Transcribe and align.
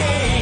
change. 0.00 0.39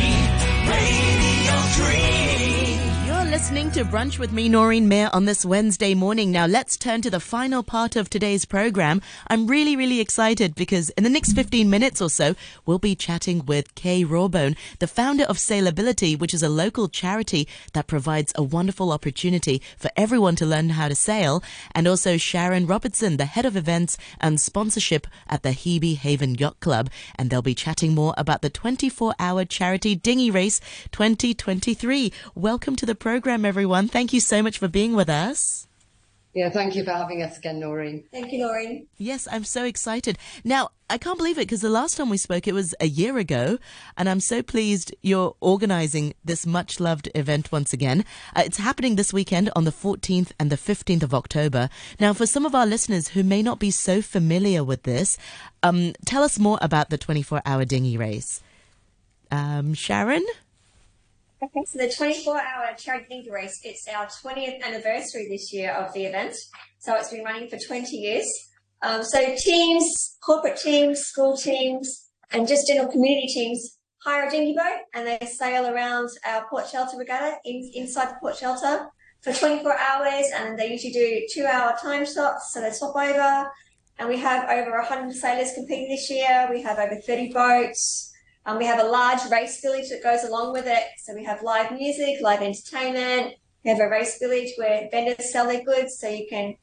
Listening 3.38 3.70
to 3.70 3.84
Brunch 3.84 4.18
with 4.18 4.32
me, 4.32 4.48
Noreen 4.48 4.88
Mayer, 4.88 5.10
on 5.12 5.24
this 5.24 5.44
Wednesday 5.44 5.94
morning. 5.94 6.32
Now, 6.32 6.46
let's 6.46 6.76
turn 6.76 7.02
to 7.02 7.08
the 7.08 7.20
final 7.20 7.62
part 7.62 7.94
of 7.94 8.10
today's 8.10 8.44
program. 8.44 9.00
I'm 9.28 9.46
really, 9.46 9.76
really 9.76 10.00
excited 10.00 10.56
because 10.56 10.90
in 10.90 11.04
the 11.04 11.08
next 11.08 11.34
15 11.34 11.70
minutes 11.70 12.02
or 12.02 12.10
so, 12.10 12.34
we'll 12.66 12.80
be 12.80 12.96
chatting 12.96 13.46
with 13.46 13.76
Kay 13.76 14.04
Rawbone, 14.04 14.56
the 14.80 14.88
founder 14.88 15.22
of 15.22 15.36
Sailability, 15.36 16.18
which 16.18 16.34
is 16.34 16.42
a 16.42 16.48
local 16.48 16.88
charity 16.88 17.46
that 17.74 17.86
provides 17.86 18.32
a 18.34 18.42
wonderful 18.42 18.90
opportunity 18.90 19.62
for 19.76 19.88
everyone 19.96 20.34
to 20.34 20.44
learn 20.44 20.70
how 20.70 20.88
to 20.88 20.96
sail, 20.96 21.40
and 21.76 21.86
also 21.86 22.16
Charron 22.16 22.68
Robertson, 22.68 23.18
the 23.18 23.24
head 23.24 23.46
of 23.46 23.56
events 23.56 23.96
and 24.20 24.40
sponsorship 24.40 25.06
at 25.28 25.44
the 25.44 25.50
Hebe 25.50 25.96
Haven 25.96 26.34
Yacht 26.34 26.58
Club. 26.58 26.90
And 27.14 27.30
they'll 27.30 27.40
be 27.40 27.54
chatting 27.54 27.94
more 27.94 28.14
about 28.18 28.42
the 28.42 28.50
24 28.50 29.14
hour 29.20 29.44
charity 29.44 29.94
dinghy 29.94 30.28
race 30.28 30.60
2023. 30.90 32.12
Welcome 32.34 32.74
to 32.74 32.84
the 32.84 32.96
program 32.96 33.27
program, 33.28 33.44
everyone. 33.44 33.88
Thank 33.88 34.14
you 34.14 34.20
so 34.20 34.42
much 34.42 34.56
for 34.56 34.68
being 34.68 34.94
with 34.94 35.10
us. 35.10 35.66
Yeah, 36.32 36.48
thank 36.48 36.74
you 36.74 36.82
for 36.82 36.92
having 36.92 37.22
us 37.22 37.36
again, 37.36 37.60
Noreen. 37.60 38.04
Thank 38.10 38.32
you, 38.32 38.38
Noreen. 38.38 38.86
Yes, 38.96 39.28
I'm 39.30 39.44
so 39.44 39.64
excited. 39.64 40.16
Now, 40.44 40.70
I 40.88 40.96
can't 40.96 41.18
believe 41.18 41.36
it 41.36 41.42
because 41.42 41.60
the 41.60 41.68
last 41.68 41.98
time 41.98 42.08
we 42.08 42.16
spoke, 42.16 42.48
it 42.48 42.54
was 42.54 42.74
a 42.80 42.86
year 42.86 43.18
ago, 43.18 43.58
and 43.98 44.08
I'm 44.08 44.20
so 44.20 44.42
pleased 44.42 44.94
you're 45.02 45.36
organizing 45.40 46.14
this 46.24 46.46
much 46.46 46.80
loved 46.80 47.10
event 47.14 47.52
once 47.52 47.74
again. 47.74 48.06
Uh, 48.34 48.44
it's 48.46 48.56
happening 48.56 48.96
this 48.96 49.12
weekend 49.12 49.50
on 49.54 49.64
the 49.64 49.72
14th 49.72 50.32
and 50.40 50.50
the 50.50 50.56
15th 50.56 51.02
of 51.02 51.12
October. 51.12 51.68
Now, 52.00 52.14
for 52.14 52.24
some 52.24 52.46
of 52.46 52.54
our 52.54 52.66
listeners 52.66 53.08
who 53.08 53.22
may 53.22 53.42
not 53.42 53.58
be 53.58 53.70
so 53.70 54.00
familiar 54.00 54.64
with 54.64 54.84
this, 54.84 55.18
um, 55.62 55.92
tell 56.06 56.22
us 56.22 56.38
more 56.38 56.58
about 56.62 56.88
the 56.88 56.96
24 56.96 57.42
hour 57.44 57.66
dinghy 57.66 57.98
race. 57.98 58.40
Um, 59.30 59.74
Charron? 59.74 60.24
Okay, 61.40 61.64
so 61.66 61.78
the 61.78 61.88
24 61.88 62.36
hour 62.36 62.74
charity 62.76 63.06
dinghy 63.08 63.30
race, 63.30 63.60
it's 63.62 63.86
our 63.86 64.06
20th 64.06 64.60
anniversary 64.60 65.28
this 65.30 65.52
year 65.52 65.70
of 65.72 65.92
the 65.92 66.04
event. 66.04 66.34
So 66.80 66.96
it's 66.96 67.10
been 67.10 67.22
running 67.22 67.48
for 67.48 67.56
20 67.56 67.96
years. 67.96 68.26
Um, 68.82 69.04
so 69.04 69.36
teams, 69.38 70.16
corporate 70.20 70.58
teams, 70.58 70.98
school 70.98 71.36
teams, 71.36 72.08
and 72.32 72.48
just 72.48 72.66
general 72.66 72.90
community 72.90 73.28
teams 73.28 73.78
hire 74.02 74.26
a 74.26 74.30
dinghy 74.30 74.54
boat 74.54 74.80
and 74.94 75.06
they 75.06 75.26
sail 75.26 75.66
around 75.66 76.08
our 76.26 76.44
port 76.48 76.68
shelter 76.68 76.96
regatta 76.96 77.36
in, 77.44 77.70
inside 77.72 78.08
the 78.08 78.16
port 78.20 78.36
shelter 78.36 78.88
for 79.22 79.32
24 79.32 79.78
hours. 79.78 80.26
And 80.34 80.58
they 80.58 80.72
usually 80.72 80.92
do 80.92 81.26
two 81.32 81.46
hour 81.46 81.76
time 81.80 82.04
slots. 82.04 82.52
So 82.52 82.60
they 82.60 82.72
swap 82.72 82.96
over. 82.96 83.48
And 84.00 84.08
we 84.08 84.16
have 84.18 84.50
over 84.50 84.76
100 84.78 85.14
sailors 85.14 85.52
competing 85.54 85.88
this 85.88 86.10
year. 86.10 86.48
We 86.50 86.62
have 86.62 86.80
over 86.80 86.96
30 86.96 87.32
boats. 87.32 88.07
Um, 88.48 88.56
we 88.56 88.64
have 88.64 88.80
a 88.80 88.88
large 88.88 89.30
race 89.30 89.60
village 89.60 89.90
that 89.90 90.02
goes 90.02 90.24
along 90.24 90.54
with 90.54 90.66
it. 90.66 90.84
So 90.96 91.14
we 91.14 91.22
have 91.24 91.42
live 91.42 91.70
music, 91.70 92.22
live 92.22 92.40
entertainment. 92.40 93.34
We 93.62 93.70
have 93.70 93.78
a 93.78 93.90
race 93.90 94.18
village 94.18 94.52
where 94.56 94.88
vendors 94.90 95.30
sell 95.30 95.46
their 95.46 95.62
goods, 95.62 95.98
so 95.98 96.08
you 96.08 96.26
can 96.30 96.54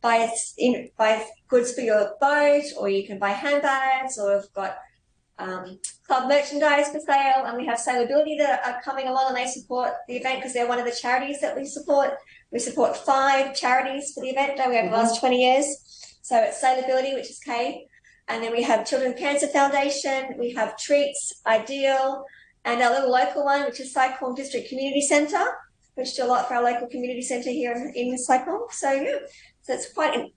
buy 0.00 0.30
in, 0.56 0.90
buy 0.96 1.26
goods 1.48 1.74
for 1.74 1.80
your 1.80 2.14
boat, 2.20 2.62
or 2.78 2.88
you 2.88 3.04
can 3.04 3.18
buy 3.18 3.30
handbags, 3.30 4.16
or 4.16 4.36
we've 4.36 4.52
got 4.52 4.76
um, 5.40 5.80
club 6.06 6.28
merchandise 6.28 6.90
for 6.90 7.00
sale, 7.00 7.44
and 7.46 7.56
we 7.56 7.66
have 7.66 7.80
Sailability 7.80 8.38
that 8.38 8.64
are 8.64 8.80
coming 8.82 9.08
along 9.08 9.30
and 9.30 9.36
they 9.36 9.50
support 9.50 9.90
the 10.06 10.14
event 10.14 10.38
because 10.38 10.54
they're 10.54 10.68
one 10.68 10.78
of 10.78 10.84
the 10.84 10.96
charities 11.02 11.40
that 11.40 11.56
we 11.56 11.64
support. 11.64 12.10
We 12.52 12.60
support 12.60 12.96
five 12.96 13.56
charities 13.56 14.12
for 14.14 14.22
the 14.22 14.30
event. 14.30 14.56
That 14.56 14.68
we 14.68 14.76
have 14.76 14.84
mm-hmm. 14.84 14.94
the 14.94 15.00
last 15.00 15.18
20 15.18 15.42
years. 15.42 15.66
So 16.22 16.38
it's 16.40 16.62
Sailability, 16.62 17.12
which 17.12 17.28
is 17.28 17.40
K, 17.40 17.88
and 18.28 18.42
then 18.42 18.52
we 18.52 18.62
have 18.62 18.86
Children's 18.86 19.18
Cancer 19.18 19.48
Foundation, 19.48 20.34
we 20.38 20.52
have 20.52 20.76
Treats, 20.78 21.40
Ideal, 21.46 22.24
and 22.64 22.82
our 22.82 22.90
little 22.90 23.10
local 23.10 23.44
one, 23.44 23.64
which 23.64 23.80
is 23.80 23.92
Sai 23.92 24.16
District 24.34 24.68
Community 24.68 25.02
Centre, 25.02 25.44
which 25.94 26.16
do 26.16 26.24
a 26.24 26.26
lot 26.26 26.48
for 26.48 26.54
our 26.54 26.62
local 26.62 26.88
community 26.88 27.22
centre 27.22 27.50
here 27.50 27.72
in, 27.72 27.92
in 27.94 28.18
Sai 28.18 28.44
So, 28.70 28.92
yeah, 28.92 29.18
so 29.62 29.74
it's 29.74 29.92
quite 29.92 30.30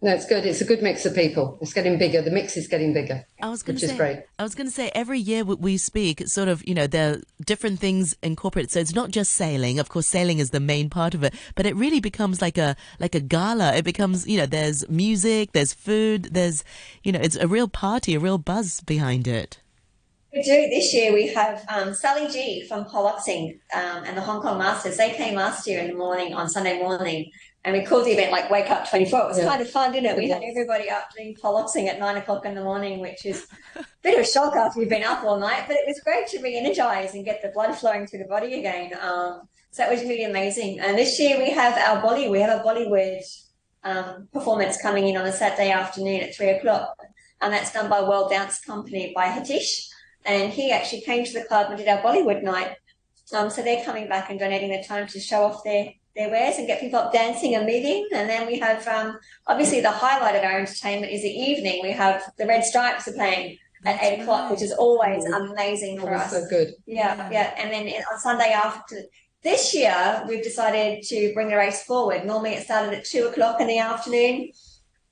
no, 0.00 0.14
it's 0.14 0.26
good. 0.26 0.46
It's 0.46 0.60
a 0.60 0.64
good 0.64 0.80
mix 0.80 1.04
of 1.06 1.14
people. 1.14 1.58
It's 1.60 1.72
getting 1.72 1.98
bigger. 1.98 2.22
The 2.22 2.30
mix 2.30 2.56
is 2.56 2.68
getting 2.68 2.92
bigger. 2.92 3.26
I 3.42 3.48
was 3.48 3.64
going 3.64 3.78
to 3.78 3.88
say, 3.88 3.96
great. 3.96 4.22
I 4.38 4.44
was 4.44 4.54
going 4.54 4.68
to 4.68 4.72
say, 4.72 4.92
every 4.94 5.18
year 5.18 5.44
we 5.44 5.76
speak, 5.76 6.20
it's 6.20 6.32
sort 6.32 6.46
of, 6.46 6.66
you 6.68 6.74
know, 6.74 6.86
there 6.86 7.14
are 7.14 7.20
different 7.44 7.80
things 7.80 8.16
incorporated. 8.22 8.70
So 8.70 8.78
it's 8.78 8.94
not 8.94 9.10
just 9.10 9.32
sailing. 9.32 9.80
Of 9.80 9.88
course, 9.88 10.06
sailing 10.06 10.38
is 10.38 10.50
the 10.50 10.60
main 10.60 10.88
part 10.88 11.14
of 11.14 11.24
it, 11.24 11.34
but 11.56 11.66
it 11.66 11.74
really 11.74 11.98
becomes 11.98 12.40
like 12.40 12.56
a 12.58 12.76
like 13.00 13.16
a 13.16 13.20
gala. 13.20 13.74
It 13.74 13.84
becomes, 13.84 14.24
you 14.28 14.38
know, 14.38 14.46
there's 14.46 14.88
music, 14.88 15.50
there's 15.50 15.72
food, 15.72 16.28
there's, 16.30 16.62
you 17.02 17.10
know, 17.10 17.20
it's 17.20 17.36
a 17.36 17.48
real 17.48 17.66
party, 17.66 18.14
a 18.14 18.20
real 18.20 18.38
buzz 18.38 18.80
behind 18.80 19.26
it. 19.26 19.60
We 20.32 20.42
do. 20.42 20.68
This 20.68 20.92
year 20.92 21.12
we 21.12 21.28
have 21.28 21.64
um, 21.68 21.94
Sally 21.94 22.30
G 22.30 22.66
from 22.68 22.84
Piloxing 22.84 23.58
um, 23.74 24.04
and 24.04 24.16
the 24.16 24.20
Hong 24.20 24.42
Kong 24.42 24.58
Masters. 24.58 24.98
They 24.98 25.10
came 25.10 25.34
last 25.34 25.66
year 25.66 25.80
in 25.80 25.88
the 25.88 25.96
morning 25.96 26.34
on 26.34 26.48
Sunday 26.50 26.78
morning 26.78 27.32
and 27.68 27.76
we 27.78 27.84
called 27.84 28.06
the 28.06 28.12
event 28.12 28.32
like 28.32 28.50
Wake 28.50 28.70
Up 28.70 28.88
24. 28.88 29.20
It 29.20 29.28
was 29.28 29.38
yeah. 29.38 29.44
kind 29.44 29.60
of 29.60 29.68
fun, 29.68 29.92
didn't 29.92 30.10
it? 30.10 30.16
We 30.16 30.30
had 30.30 30.42
everybody 30.42 30.88
up 30.88 31.10
doing 31.14 31.34
Piloxing 31.34 31.86
at 31.86 31.98
nine 31.98 32.16
o'clock 32.16 32.46
in 32.46 32.54
the 32.54 32.62
morning, 32.62 32.98
which 32.98 33.26
is 33.26 33.46
a 33.76 33.84
bit 34.02 34.14
of 34.14 34.20
a 34.20 34.26
shock 34.26 34.56
after 34.56 34.80
you've 34.80 34.88
been 34.88 35.02
up 35.04 35.22
all 35.22 35.38
night, 35.38 35.64
but 35.66 35.76
it 35.76 35.84
was 35.86 36.00
great 36.00 36.26
to 36.28 36.40
re 36.40 36.56
energize 36.56 37.12
and 37.12 37.26
get 37.26 37.42
the 37.42 37.50
blood 37.50 37.74
flowing 37.74 38.06
through 38.06 38.20
the 38.20 38.24
body 38.24 38.58
again. 38.58 38.92
Um, 38.94 39.42
so 39.70 39.82
that 39.82 39.90
was 39.90 40.00
really 40.00 40.24
amazing. 40.24 40.80
And 40.80 40.96
this 40.96 41.20
year 41.20 41.36
we 41.36 41.50
have 41.50 41.76
our 41.76 42.00
Bolly, 42.00 42.30
we 42.30 42.40
have 42.40 42.58
a 42.58 42.64
Bollywood 42.64 43.20
um, 43.84 44.28
performance 44.32 44.80
coming 44.80 45.06
in 45.06 45.18
on 45.18 45.26
a 45.26 45.32
Saturday 45.32 45.70
afternoon 45.70 46.22
at 46.22 46.34
three 46.34 46.48
o'clock. 46.48 46.96
And 47.42 47.52
that's 47.52 47.74
done 47.74 47.90
by 47.90 48.00
World 48.00 48.30
Dance 48.30 48.60
Company 48.60 49.12
by 49.14 49.26
Hatish. 49.26 49.88
And 50.24 50.50
he 50.50 50.72
actually 50.72 51.02
came 51.02 51.26
to 51.26 51.32
the 51.34 51.44
club 51.44 51.68
and 51.68 51.76
did 51.76 51.86
our 51.86 52.00
Bollywood 52.00 52.42
night. 52.42 52.76
Um, 53.34 53.50
so 53.50 53.60
they're 53.60 53.84
coming 53.84 54.08
back 54.08 54.30
and 54.30 54.40
donating 54.40 54.70
their 54.70 54.82
time 54.82 55.06
to 55.08 55.20
show 55.20 55.42
off 55.42 55.62
their 55.64 55.92
their 56.18 56.30
wares 56.30 56.58
and 56.58 56.66
get 56.66 56.80
people 56.80 56.98
up 56.98 57.12
dancing 57.12 57.54
and 57.54 57.64
moving. 57.64 58.06
And 58.12 58.28
then 58.28 58.46
we 58.46 58.58
have 58.58 58.86
um, 58.88 59.18
obviously 59.46 59.80
the 59.80 59.90
highlight 59.90 60.34
of 60.34 60.42
our 60.42 60.58
entertainment 60.58 61.12
is 61.12 61.22
the 61.22 61.30
evening. 61.30 61.80
We 61.82 61.92
have 61.92 62.22
the 62.36 62.46
Red 62.46 62.64
Stripes 62.64 63.06
are 63.06 63.12
playing 63.12 63.56
at 63.86 64.02
eight 64.02 64.20
o'clock, 64.20 64.50
which 64.50 64.60
is 64.60 64.72
always 64.72 65.24
amazing 65.24 66.00
for 66.00 66.12
us. 66.12 66.32
So 66.32 66.44
good. 66.50 66.74
Yeah, 66.86 67.16
yeah, 67.16 67.30
yeah. 67.30 67.54
And 67.56 67.72
then 67.72 68.02
on 68.12 68.18
Sunday 68.18 68.50
after 68.50 68.96
this 69.44 69.72
year, 69.72 70.24
we've 70.28 70.42
decided 70.42 71.04
to 71.04 71.32
bring 71.34 71.48
the 71.48 71.56
race 71.56 71.84
forward. 71.84 72.26
Normally 72.26 72.50
it 72.50 72.64
started 72.64 72.94
at 72.94 73.04
two 73.04 73.28
o'clock 73.28 73.60
in 73.60 73.68
the 73.68 73.78
afternoon, 73.78 74.50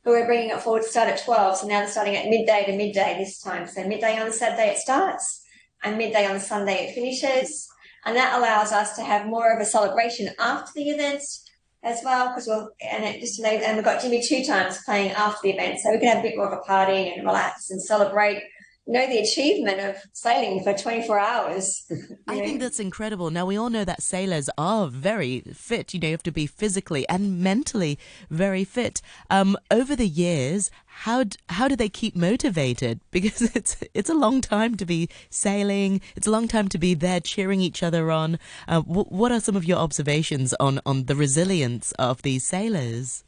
but 0.02 0.10
we're 0.10 0.26
bringing 0.26 0.50
it 0.50 0.60
forward 0.60 0.82
to 0.82 0.88
start 0.88 1.08
at 1.08 1.22
12. 1.24 1.58
So 1.58 1.68
now 1.68 1.80
they're 1.80 1.88
starting 1.88 2.16
at 2.16 2.28
midday 2.28 2.64
to 2.66 2.76
midday 2.76 3.14
this 3.16 3.40
time. 3.40 3.68
So 3.68 3.86
midday 3.86 4.18
on 4.18 4.26
the 4.26 4.32
Saturday 4.32 4.72
it 4.72 4.78
starts 4.78 5.44
and 5.84 5.96
midday 5.96 6.26
on 6.26 6.34
the 6.34 6.40
Sunday 6.40 6.88
it 6.88 6.94
finishes. 6.96 7.68
And 8.06 8.16
that 8.16 8.38
allows 8.38 8.72
us 8.72 8.96
to 8.96 9.02
have 9.02 9.26
more 9.26 9.52
of 9.52 9.60
a 9.60 9.64
celebration 9.64 10.30
after 10.38 10.70
the 10.74 10.88
events 10.90 11.42
as 11.82 12.00
well, 12.04 12.28
because 12.28 12.46
we'll, 12.46 12.70
and 12.80 13.04
it 13.04 13.20
just, 13.20 13.38
and 13.40 13.76
we've 13.76 13.84
got 13.84 14.00
Jimmy 14.00 14.22
two 14.26 14.44
times 14.44 14.78
playing 14.84 15.10
after 15.10 15.40
the 15.42 15.50
event. 15.50 15.80
So 15.80 15.90
we 15.90 15.98
can 15.98 16.08
have 16.08 16.18
a 16.18 16.22
bit 16.22 16.36
more 16.36 16.46
of 16.46 16.58
a 16.58 16.62
party 16.62 17.12
and 17.12 17.26
relax 17.26 17.70
and 17.70 17.82
celebrate 17.82 18.42
know 18.86 19.06
the 19.06 19.18
achievement 19.18 19.80
of 19.80 19.96
sailing 20.12 20.62
for 20.62 20.72
24 20.72 21.18
hours. 21.18 21.84
I 22.28 22.38
think 22.40 22.60
that's 22.60 22.78
incredible. 22.78 23.30
Now 23.30 23.46
we 23.46 23.56
all 23.56 23.70
know 23.70 23.84
that 23.84 24.02
sailors 24.02 24.48
are 24.56 24.86
very 24.86 25.40
fit. 25.52 25.92
You 25.92 26.00
know, 26.00 26.08
you 26.08 26.12
have 26.12 26.22
to 26.24 26.32
be 26.32 26.46
physically 26.46 27.08
and 27.08 27.40
mentally 27.40 27.98
very 28.30 28.64
fit. 28.64 29.02
Um, 29.28 29.56
over 29.70 29.96
the 29.96 30.06
years, 30.06 30.70
how 30.86 31.24
d- 31.24 31.36
how 31.48 31.68
do 31.68 31.76
they 31.76 31.88
keep 31.88 32.16
motivated? 32.16 33.00
Because 33.10 33.42
it's 33.56 33.76
it's 33.94 34.10
a 34.10 34.14
long 34.14 34.40
time 34.40 34.76
to 34.76 34.86
be 34.86 35.08
sailing. 35.30 36.00
It's 36.14 36.26
a 36.26 36.30
long 36.30 36.48
time 36.48 36.68
to 36.68 36.78
be 36.78 36.94
there 36.94 37.20
cheering 37.20 37.60
each 37.60 37.82
other 37.82 38.10
on. 38.10 38.38
Uh, 38.68 38.82
w- 38.82 39.06
what 39.08 39.32
are 39.32 39.40
some 39.40 39.56
of 39.56 39.64
your 39.64 39.78
observations 39.78 40.54
on 40.60 40.80
on 40.84 41.04
the 41.04 41.16
resilience 41.16 41.92
of 41.92 42.22
these 42.22 42.44
sailors? 42.44 43.24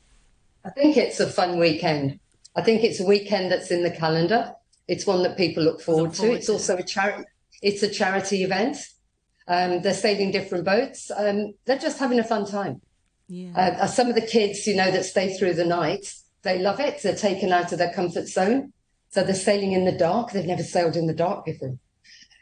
I 0.65 0.71
think 0.71 0.97
it's 0.97 1.21
a 1.21 1.27
fun 1.27 1.59
weekend. 1.59 2.21
I 2.55 2.63
think 2.63 2.85
it's 2.85 3.01
a 3.01 3.07
weekend 3.07 3.51
that's 3.51 3.71
in 3.71 3.83
the 3.83 3.91
calendar 3.91 4.55
it's 4.89 5.07
one 5.07 5.23
that 5.23 5.37
people 5.37 5.63
look 5.63 5.81
forward, 5.81 6.05
look 6.05 6.15
forward 6.15 6.33
to. 6.33 6.39
It's 6.39 6.47
to. 6.47 6.53
also 6.53 6.77
a 6.79 6.83
charity. 6.83 7.25
It's 7.63 7.83
a 7.83 7.91
charity 7.91 8.43
event. 8.43 8.79
Um, 9.47 9.83
they're 9.83 9.95
sailing 9.95 10.31
different 10.31 10.65
boats. 10.65 11.11
Um, 11.17 11.55
they're 11.65 11.79
just 11.79 11.99
having 11.99 12.19
a 12.19 12.25
fun 12.25 12.47
time. 12.47 12.81
Yeah. 13.29 13.53
Uh, 13.55 13.85
uh, 13.85 13.87
some 13.87 14.09
of 14.09 14.15
the 14.15 14.23
kids, 14.23 14.67
you 14.67 14.77
know, 14.77 14.91
that 14.91 15.05
stay 15.05 15.37
through 15.37 15.55
the 15.55 15.65
night, 15.65 16.15
they 16.43 16.59
love 16.59 16.81
it. 16.81 17.03
They're 17.03 17.15
taken 17.15 17.53
out 17.53 17.73
of 17.73 17.79
their 17.79 17.93
comfort 17.93 18.27
zone. 18.27 18.73
So 19.11 19.23
they're 19.23 19.35
sailing 19.35 19.73
in 19.73 19.85
the 19.85 19.93
dark. 19.93 20.33
They've 20.33 20.45
never 20.45 20.63
sailed 20.63 20.97
in 20.97 21.07
the 21.07 21.15
dark 21.15 21.45
before. 21.45 21.79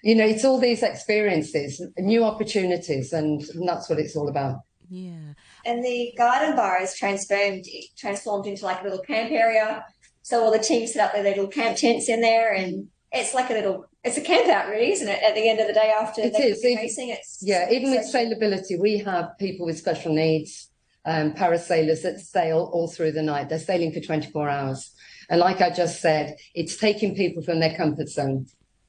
You 0.02 0.14
know, 0.14 0.26
it's 0.26 0.44
all 0.44 0.58
these 0.58 0.82
experiences, 0.82 1.82
new 1.98 2.24
opportunities, 2.24 3.12
and, 3.12 3.42
and 3.42 3.68
that's 3.68 3.88
what 3.88 3.98
it's 3.98 4.14
all 4.14 4.28
about. 4.28 4.60
Yeah. 4.88 5.34
And 5.64 5.84
the 5.84 6.12
garden 6.16 6.54
bar 6.54 6.80
is 6.80 6.94
transformed 6.94 7.64
transformed 7.96 8.46
into 8.46 8.64
like 8.64 8.80
a 8.82 8.84
little 8.84 9.00
camp 9.00 9.32
area 9.32 9.84
so 10.26 10.42
all 10.42 10.50
the 10.50 10.58
teams 10.58 10.92
set 10.92 11.06
up 11.06 11.12
their 11.12 11.22
little 11.22 11.46
camp 11.46 11.76
tents 11.76 12.08
in 12.08 12.20
there, 12.20 12.52
and 12.52 12.88
it's 13.12 13.32
like 13.32 13.48
a 13.48 13.52
little 13.52 13.86
it's 14.02 14.16
a 14.16 14.20
camp 14.20 14.48
out, 14.48 14.68
really, 14.68 14.90
isn't 14.90 15.06
it? 15.06 15.22
At 15.22 15.36
the 15.36 15.48
end 15.48 15.60
of 15.60 15.68
the 15.68 15.72
day, 15.72 15.94
after 15.96 16.20
it 16.20 16.34
is. 16.34 16.64
racing, 16.64 17.10
it's 17.10 17.38
yeah. 17.42 17.70
Even 17.70 17.92
with 17.92 18.12
sailability, 18.12 18.76
we 18.76 18.98
have 18.98 19.38
people 19.38 19.66
with 19.66 19.78
special 19.78 20.12
needs, 20.12 20.68
um, 21.04 21.32
parasailers 21.34 22.02
that 22.02 22.18
sail 22.18 22.68
all 22.72 22.88
through 22.88 23.12
the 23.12 23.22
night. 23.22 23.48
They're 23.48 23.60
sailing 23.60 23.92
for 23.92 24.00
24 24.00 24.48
hours, 24.48 24.90
and 25.30 25.38
like 25.38 25.60
I 25.60 25.70
just 25.70 26.00
said, 26.00 26.34
it's 26.56 26.76
taking 26.76 27.14
people 27.14 27.44
from 27.44 27.60
their 27.60 27.76
comfort 27.76 28.08
zone. 28.08 28.46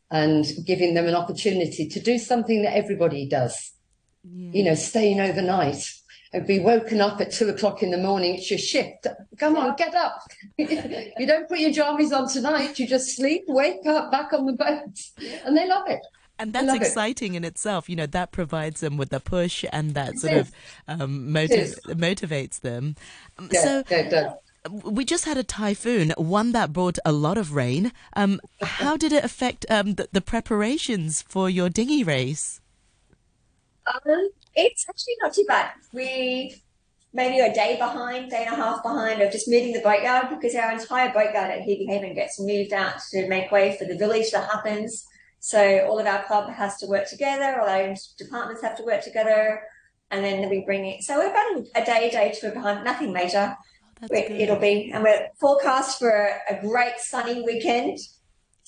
and 0.10 0.46
giving 0.66 0.94
them 0.94 1.06
an 1.06 1.14
opportunity 1.14 1.86
to 1.86 2.00
do 2.00 2.18
something 2.18 2.64
that 2.64 2.76
everybody 2.76 3.28
does. 3.28 3.74
Yeah. 4.24 4.52
You 4.54 4.64
know, 4.64 4.74
staying 4.74 5.20
overnight 5.20 5.84
and 6.34 6.46
be 6.46 6.60
woken 6.60 7.02
up 7.02 7.22
at 7.22 7.32
two 7.32 7.50
o'clock 7.50 7.84
in 7.84 7.92
the 7.92 7.98
morning. 7.98 8.36
It's 8.36 8.50
your 8.50 8.60
shift. 8.60 9.08
Come 9.38 9.58
on, 9.58 9.76
get 9.76 9.96
up. 9.96 10.22
you 10.58 11.26
don't 11.26 11.48
put 11.48 11.60
your 11.60 11.72
jammies 11.72 12.12
on 12.12 12.28
tonight. 12.28 12.78
You 12.80 12.88
just 12.88 13.16
sleep, 13.16 13.44
wake 13.48 13.86
up, 13.86 14.12
back 14.12 14.34
on 14.34 14.46
the 14.46 14.54
boat, 14.54 15.00
and 15.46 15.58
they 15.58 15.68
love 15.68 15.88
it. 15.90 16.02
And 16.40 16.54
that's 16.54 16.74
exciting 16.74 17.34
it. 17.34 17.38
in 17.38 17.44
itself. 17.44 17.90
You 17.90 17.96
know, 17.96 18.06
that 18.08 18.32
provides 18.32 18.82
them 18.82 18.98
with 18.98 19.10
the 19.10 19.20
push 19.20 19.66
and 19.72 19.94
that 19.96 20.20
sort 20.20 20.34
of 20.34 20.52
um, 20.88 21.32
motiv- 21.32 21.80
motivates 21.88 22.60
them. 22.60 22.96
Yeah, 23.52 23.64
so, 23.64 23.84
yeah, 23.90 24.34
we 24.70 25.06
just 25.06 25.26
had 25.26 25.38
a 25.38 25.44
typhoon, 25.44 26.14
one 26.18 26.52
that 26.52 26.74
brought 26.74 27.00
a 27.06 27.12
lot 27.12 27.38
of 27.38 27.54
rain. 27.54 27.92
Um, 28.16 28.40
how 28.62 28.98
did 28.98 29.12
it 29.12 29.24
affect 29.24 29.66
um, 29.70 29.96
the, 29.96 30.10
the, 30.12 30.22
preparations 30.22 31.22
for 31.22 31.50
your 31.50 31.70
dinghy 31.70 32.04
race? 32.04 32.60
Um, 33.88 34.30
it's 34.58 34.86
actually 34.90 35.16
not 35.22 35.34
too 35.34 35.46
bad. 35.48 35.72
We 35.94 36.62
maybe 37.14 37.40
a 37.40 37.54
day 37.54 37.78
behind, 37.78 38.30
day 38.30 38.46
and 38.46 38.54
a 38.54 38.58
half 38.58 38.84
behind 38.84 39.22
of 39.22 39.32
just 39.32 39.48
moving 39.48 39.72
the 39.72 39.80
boatyard 39.80 40.30
because 40.30 40.54
our 40.56 40.72
entire 40.72 41.14
boatyard 41.14 41.52
at 41.52 41.62
Hebe 41.62 41.88
Haven 41.88 42.14
gets 42.14 42.40
moved 42.40 42.74
out 42.74 42.96
to 43.12 43.28
make 43.28 43.52
way 43.52 43.78
for 43.78 43.86
the 43.86 43.98
village 43.98 44.32
that 44.32 44.50
happens. 44.52 45.06
So 45.40 45.86
all 45.88 46.00
of 46.00 46.06
our 46.06 46.24
club 46.24 46.50
has 46.50 46.78
to 46.78 46.88
work 46.88 47.08
together, 47.08 47.62
all 47.62 47.70
our 47.70 47.96
departments 48.18 48.62
have 48.64 48.76
to 48.78 48.84
work 48.84 49.04
together, 49.04 49.62
and 50.12 50.26
then 50.26 50.50
we 50.50 50.66
bring 50.66 50.86
it. 50.86 51.04
So 51.04 51.18
we're 51.18 51.30
about 51.30 51.68
a 51.76 51.86
day, 51.86 52.10
day 52.10 52.36
two 52.38 52.52
behind, 52.52 52.84
nothing 52.84 53.14
major. 53.14 53.56
Oh, 54.02 54.08
it'll 54.12 54.60
be, 54.60 54.92
and 54.94 55.04
we're 55.04 55.28
forecast 55.40 56.00
for 56.00 56.12
a 56.50 56.60
great 56.62 57.00
sunny 57.00 57.42
weekend. 57.42 57.98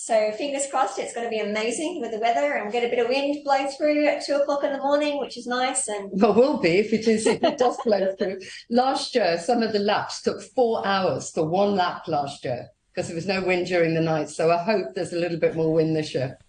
So 0.02 0.32
fingers 0.32 0.66
crossed, 0.72 0.98
it's 0.98 1.14
going 1.14 1.26
to 1.26 1.30
be 1.30 1.42
amazing 1.42 2.00
with 2.00 2.12
the 2.12 2.20
weather, 2.20 2.54
and 2.54 2.66
we 2.66 2.72
get 2.72 2.86
a 2.86 2.88
bit 2.88 3.00
of 3.00 3.10
wind 3.10 3.44
blow 3.44 3.68
through 3.68 4.08
at 4.08 4.26
two 4.26 4.38
o'clock 4.38 4.64
in 4.64 4.72
the 4.72 4.78
morning, 4.78 5.20
which 5.20 5.38
is 5.38 5.46
nice. 5.46 5.90
And 5.90 6.10
well, 6.14 6.34
will 6.34 6.58
be 6.58 6.78
if 6.78 6.94
it 6.94 7.06
is 7.06 7.28
if 7.28 7.44
it 7.44 7.58
does 7.58 7.76
blow 7.84 8.16
through. 8.16 8.40
Last 8.70 9.14
year, 9.14 9.38
some 9.38 9.62
of 9.62 9.74
the 9.74 9.80
laps 9.80 10.22
took 10.22 10.42
four 10.42 10.88
hours 10.88 11.32
for 11.32 11.46
one 11.46 11.76
lap 11.76 12.08
last 12.08 12.46
year 12.46 12.70
because 12.94 13.10
there 13.10 13.16
was 13.16 13.28
no 13.28 13.44
wind 13.44 13.68
during 13.68 13.94
the 13.94 14.00
night. 14.00 14.30
So 14.30 14.50
I 14.50 14.64
hope 14.64 14.96
there's 14.96 15.12
a 15.12 15.20
little 15.20 15.38
bit 15.38 15.58
more 15.58 15.74
wind 15.74 15.98
this 15.98 16.14
year. 16.14 16.40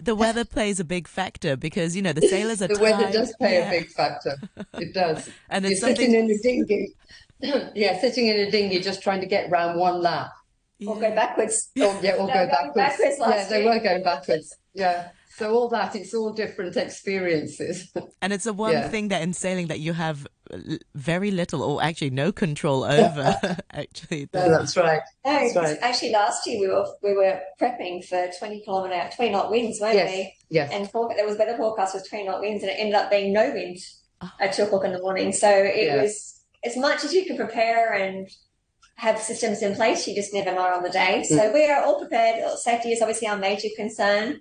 The 0.00 0.14
weather 0.14 0.44
plays 0.44 0.78
a 0.78 0.84
big 0.84 1.08
factor 1.08 1.56
because 1.56 1.96
you 1.96 2.02
know 2.02 2.12
the 2.12 2.28
sailors 2.28 2.62
are. 2.62 2.68
the 2.68 2.76
tired. 2.76 2.96
weather 2.96 3.12
does 3.12 3.34
play 3.38 3.54
yeah. 3.54 3.72
a 3.72 3.80
big 3.80 3.88
factor. 3.88 4.36
It 4.74 4.94
does. 4.94 5.28
and 5.50 5.64
it's 5.64 5.80
You're 5.80 5.96
something... 5.96 6.12
sitting 6.12 6.14
in 6.14 6.30
a 6.30 6.38
dinghy 6.38 6.94
yeah, 7.74 8.00
sitting 8.00 8.28
in 8.28 8.38
a 8.38 8.50
dinghy 8.52 8.78
just 8.80 9.02
trying 9.02 9.20
to 9.20 9.26
get 9.26 9.50
round 9.50 9.80
one 9.80 10.00
lap. 10.00 10.30
Yeah. 10.80 10.90
Or 10.90 10.98
go 10.98 11.14
backwards. 11.14 11.70
Or, 11.76 11.98
yeah, 12.02 12.14
or 12.14 12.26
go 12.26 12.46
backwards. 12.46 12.74
backwards 12.74 13.16
yeah, 13.20 13.48
they 13.48 13.64
were 13.64 13.78
going 13.78 14.02
backwards. 14.02 14.56
Yeah. 14.74 15.10
So 15.28 15.52
all 15.54 15.68
that, 15.68 15.94
it's 15.94 16.12
all 16.12 16.32
different 16.32 16.76
experiences. 16.76 17.90
And 18.22 18.34
it's 18.34 18.44
the 18.44 18.52
one 18.52 18.72
yeah. 18.72 18.88
thing 18.88 19.08
that 19.08 19.22
in 19.22 19.32
sailing 19.32 19.68
that 19.68 19.80
you 19.80 19.94
have 19.94 20.26
very 20.94 21.30
little 21.30 21.62
or 21.62 21.82
actually 21.82 22.10
no 22.10 22.32
control 22.32 22.84
over. 22.84 23.34
actually, 23.72 24.28
no, 24.34 24.50
that's 24.50 24.76
right. 24.76 25.00
No, 25.24 25.32
that's 25.32 25.56
right. 25.56 25.78
Actually, 25.80 26.12
last 26.12 26.46
year 26.46 26.60
we 26.60 26.68
were 26.68 26.86
we 27.02 27.14
were 27.14 27.40
prepping 27.58 28.04
for 28.04 28.28
twenty 28.38 28.60
kilometre, 28.60 29.16
twenty 29.16 29.32
knot 29.32 29.50
winds, 29.50 29.80
weren't 29.80 29.94
yes. 29.94 30.12
we? 30.12 30.34
Yes. 30.50 30.70
And 30.70 30.90
for, 30.90 31.10
there 31.16 31.26
was 31.26 31.38
weather 31.38 31.56
forecast 31.56 31.94
with 31.94 32.06
twenty 32.06 32.26
knot 32.26 32.40
winds, 32.40 32.62
and 32.62 32.70
it 32.70 32.74
ended 32.78 32.94
up 32.94 33.10
being 33.10 33.32
no 33.32 33.50
wind 33.50 33.78
oh. 34.20 34.30
at 34.38 34.52
two 34.52 34.64
o'clock 34.64 34.84
in 34.84 34.92
the 34.92 35.00
morning. 35.00 35.32
So 35.32 35.48
it 35.48 35.86
yeah. 35.86 36.02
was 36.02 36.42
as 36.62 36.76
much 36.76 37.04
as 37.04 37.14
you 37.14 37.24
can 37.24 37.38
prepare 37.38 37.94
and 37.94 38.28
have 39.00 39.18
systems 39.18 39.62
in 39.62 39.74
place, 39.74 40.06
you 40.06 40.14
just 40.14 40.34
never 40.34 40.52
know 40.54 40.60
on 40.60 40.82
the 40.82 40.90
day. 40.90 41.22
So 41.22 41.38
mm. 41.38 41.54
we 41.54 41.64
are 41.64 41.82
all 41.82 41.98
prepared. 41.98 42.46
Safety 42.58 42.92
is 42.92 43.00
obviously 43.00 43.28
our 43.28 43.38
major 43.38 43.68
concern 43.74 44.40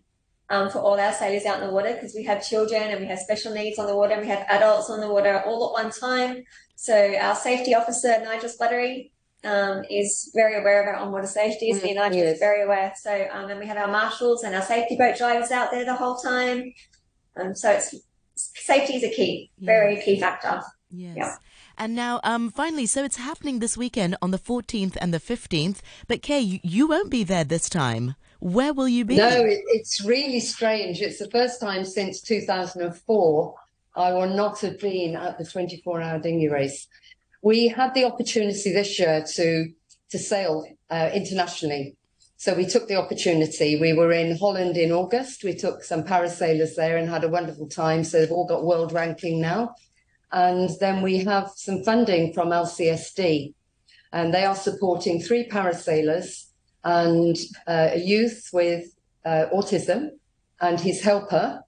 um, 0.49 0.69
for 0.69 0.79
all 0.79 0.99
our 0.99 1.13
sailors 1.13 1.45
out 1.45 1.61
in 1.61 1.67
the 1.67 1.73
water 1.73 1.93
because 1.93 2.13
we 2.13 2.25
have 2.25 2.45
children 2.45 2.83
and 2.83 2.99
we 2.99 3.07
have 3.07 3.19
special 3.19 3.53
needs 3.53 3.79
on 3.79 3.87
the 3.87 3.95
water 3.95 4.15
and 4.15 4.21
we 4.21 4.27
have 4.27 4.45
adults 4.49 4.89
on 4.89 4.99
the 4.99 5.07
water 5.07 5.41
all 5.45 5.67
at 5.67 5.83
one 5.83 5.91
time. 5.93 6.43
So 6.75 6.93
our 6.93 7.35
safety 7.35 7.73
officer, 7.73 8.19
Nigel 8.21 8.49
Splattery, 8.49 9.11
um, 9.45 9.85
is 9.89 10.29
very 10.35 10.59
aware 10.59 10.81
of 10.81 10.87
our 10.89 10.95
on 11.05 11.13
water 11.13 11.27
safety. 11.27 11.71
Mm, 11.71 11.95
Nigel 11.95 12.17
yes. 12.17 12.33
is 12.33 12.39
very 12.39 12.61
aware. 12.61 12.91
So 12.97 13.27
um, 13.31 13.49
and 13.49 13.61
we 13.61 13.65
have 13.65 13.77
our 13.77 13.87
marshals 13.87 14.43
and 14.43 14.53
our 14.53 14.61
safety 14.61 14.97
boat 14.97 15.17
drivers 15.17 15.51
out 15.51 15.71
there 15.71 15.85
the 15.85 15.95
whole 15.95 16.17
time. 16.17 16.73
Um, 17.37 17.55
so 17.55 17.71
it's 17.71 17.95
safety 18.35 18.97
is 18.97 19.03
a 19.05 19.09
key, 19.09 19.51
very 19.59 20.01
key 20.01 20.19
factor. 20.19 20.61
Yes. 20.91 21.15
Yeah. 21.15 21.35
And 21.79 21.95
now, 21.95 22.19
um, 22.25 22.51
finally, 22.51 22.85
so 22.85 23.05
it's 23.05 23.15
happening 23.15 23.59
this 23.59 23.77
weekend 23.77 24.17
on 24.21 24.31
the 24.31 24.37
14th 24.37 24.97
and 24.99 25.13
the 25.13 25.19
15th. 25.19 25.77
But 26.09 26.21
Kay, 26.21 26.41
you, 26.41 26.59
you 26.61 26.87
won't 26.89 27.09
be 27.09 27.23
there 27.23 27.45
this 27.45 27.69
time. 27.69 28.15
Where 28.39 28.73
will 28.73 28.89
you 28.89 29.05
be? 29.05 29.15
No, 29.15 29.29
it, 29.29 29.61
it's 29.67 30.03
really 30.03 30.41
strange. 30.41 31.01
It's 31.01 31.19
the 31.19 31.29
first 31.29 31.61
time 31.61 31.85
since 31.85 32.19
2004 32.21 33.55
I 33.95 34.13
will 34.13 34.29
not 34.29 34.59
have 34.59 34.79
been 34.79 35.15
at 35.15 35.37
the 35.37 35.45
24 35.45 36.01
hour 36.01 36.19
dinghy 36.19 36.49
race. 36.49 36.87
We 37.41 37.69
had 37.69 37.93
the 37.93 38.05
opportunity 38.05 38.71
this 38.71 38.99
year 38.99 39.25
to 39.35 39.71
to 40.11 40.17
sail 40.17 40.65
uh, 40.89 41.09
internationally. 41.13 41.95
So 42.37 42.53
we 42.55 42.65
took 42.65 42.87
the 42.87 42.95
opportunity. 42.95 43.79
We 43.79 43.93
were 43.93 44.11
in 44.11 44.37
Holland 44.37 44.75
in 44.75 44.91
August. 44.91 45.43
We 45.43 45.53
took 45.53 45.83
some 45.83 46.03
parasailers 46.03 46.75
there 46.75 46.97
and 46.97 47.09
had 47.09 47.23
a 47.23 47.29
wonderful 47.29 47.67
time. 47.67 48.03
So 48.03 48.19
they've 48.19 48.31
all 48.31 48.47
got 48.47 48.65
world 48.65 48.91
ranking 48.91 49.39
now. 49.41 49.75
And 50.31 50.69
then 50.79 51.01
we 51.01 51.17
have 51.25 51.51
some 51.55 51.83
funding 51.83 52.33
from 52.33 52.49
LCSD, 52.49 53.53
and 54.11 54.33
they 54.33 54.45
are 54.45 54.55
supporting 54.55 55.21
three 55.21 55.47
parasailers 55.47 56.45
and 56.83 57.35
uh, 57.67 57.89
a 57.93 57.99
youth 57.99 58.49
with 58.53 58.95
uh, 59.25 59.45
autism 59.53 60.09
and 60.61 60.79
his 60.79 61.01
helper, 61.01 61.61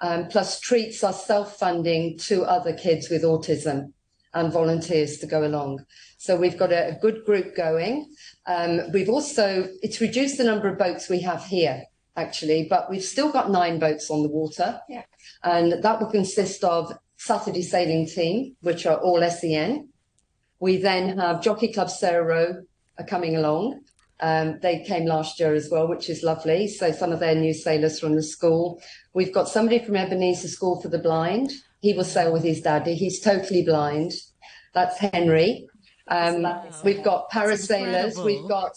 um, 0.00 0.28
plus 0.28 0.60
treats 0.60 1.04
are 1.04 1.12
self 1.12 1.58
funding 1.58 2.18
two 2.18 2.44
other 2.44 2.72
kids 2.72 3.10
with 3.10 3.22
autism 3.22 3.92
and 4.32 4.52
volunteers 4.52 5.18
to 5.18 5.26
go 5.26 5.44
along. 5.44 5.84
So 6.18 6.36
we've 6.36 6.56
got 6.56 6.72
a, 6.72 6.88
a 6.88 6.98
good 7.00 7.24
group 7.24 7.56
going. 7.56 8.12
Um, 8.46 8.92
we've 8.92 9.08
also, 9.08 9.68
it's 9.82 10.00
reduced 10.00 10.38
the 10.38 10.44
number 10.44 10.68
of 10.68 10.78
boats 10.78 11.08
we 11.08 11.20
have 11.22 11.44
here 11.44 11.84
actually, 12.16 12.66
but 12.68 12.90
we've 12.90 13.04
still 13.04 13.30
got 13.30 13.50
nine 13.50 13.78
boats 13.78 14.10
on 14.10 14.22
the 14.22 14.28
water. 14.28 14.80
Yeah. 14.88 15.04
And 15.42 15.82
that 15.82 16.00
will 16.00 16.10
consist 16.10 16.62
of 16.64 16.92
Saturday 17.20 17.60
sailing 17.60 18.06
team, 18.06 18.56
which 18.62 18.86
are 18.86 18.96
all 18.96 19.22
SEN. 19.30 19.90
We 20.58 20.78
then 20.78 21.18
have 21.18 21.42
Jockey 21.42 21.70
Club 21.70 21.90
Sarah 21.90 22.24
Roe 22.24 22.62
are 22.98 23.04
coming 23.04 23.36
along. 23.36 23.80
Um, 24.20 24.58
they 24.62 24.82
came 24.84 25.04
last 25.04 25.38
year 25.38 25.52
as 25.52 25.68
well, 25.70 25.86
which 25.86 26.08
is 26.08 26.22
lovely. 26.22 26.66
So 26.66 26.92
some 26.92 27.12
of 27.12 27.20
their 27.20 27.34
new 27.34 27.52
sailors 27.52 28.00
from 28.00 28.16
the 28.16 28.22
school. 28.22 28.80
We've 29.12 29.34
got 29.34 29.50
somebody 29.50 29.84
from 29.84 29.96
Ebenezer 29.96 30.48
School 30.48 30.80
for 30.80 30.88
the 30.88 30.98
Blind. 30.98 31.52
He 31.82 31.92
will 31.92 32.04
sail 32.04 32.32
with 32.32 32.42
his 32.42 32.62
daddy. 32.62 32.94
He's 32.94 33.20
totally 33.20 33.64
blind. 33.64 34.12
That's 34.72 34.96
Henry. 34.96 35.68
Um, 36.08 36.46
we've 36.84 37.04
got 37.04 37.30
parasailers. 37.30 38.24
We've 38.24 38.48
got 38.48 38.72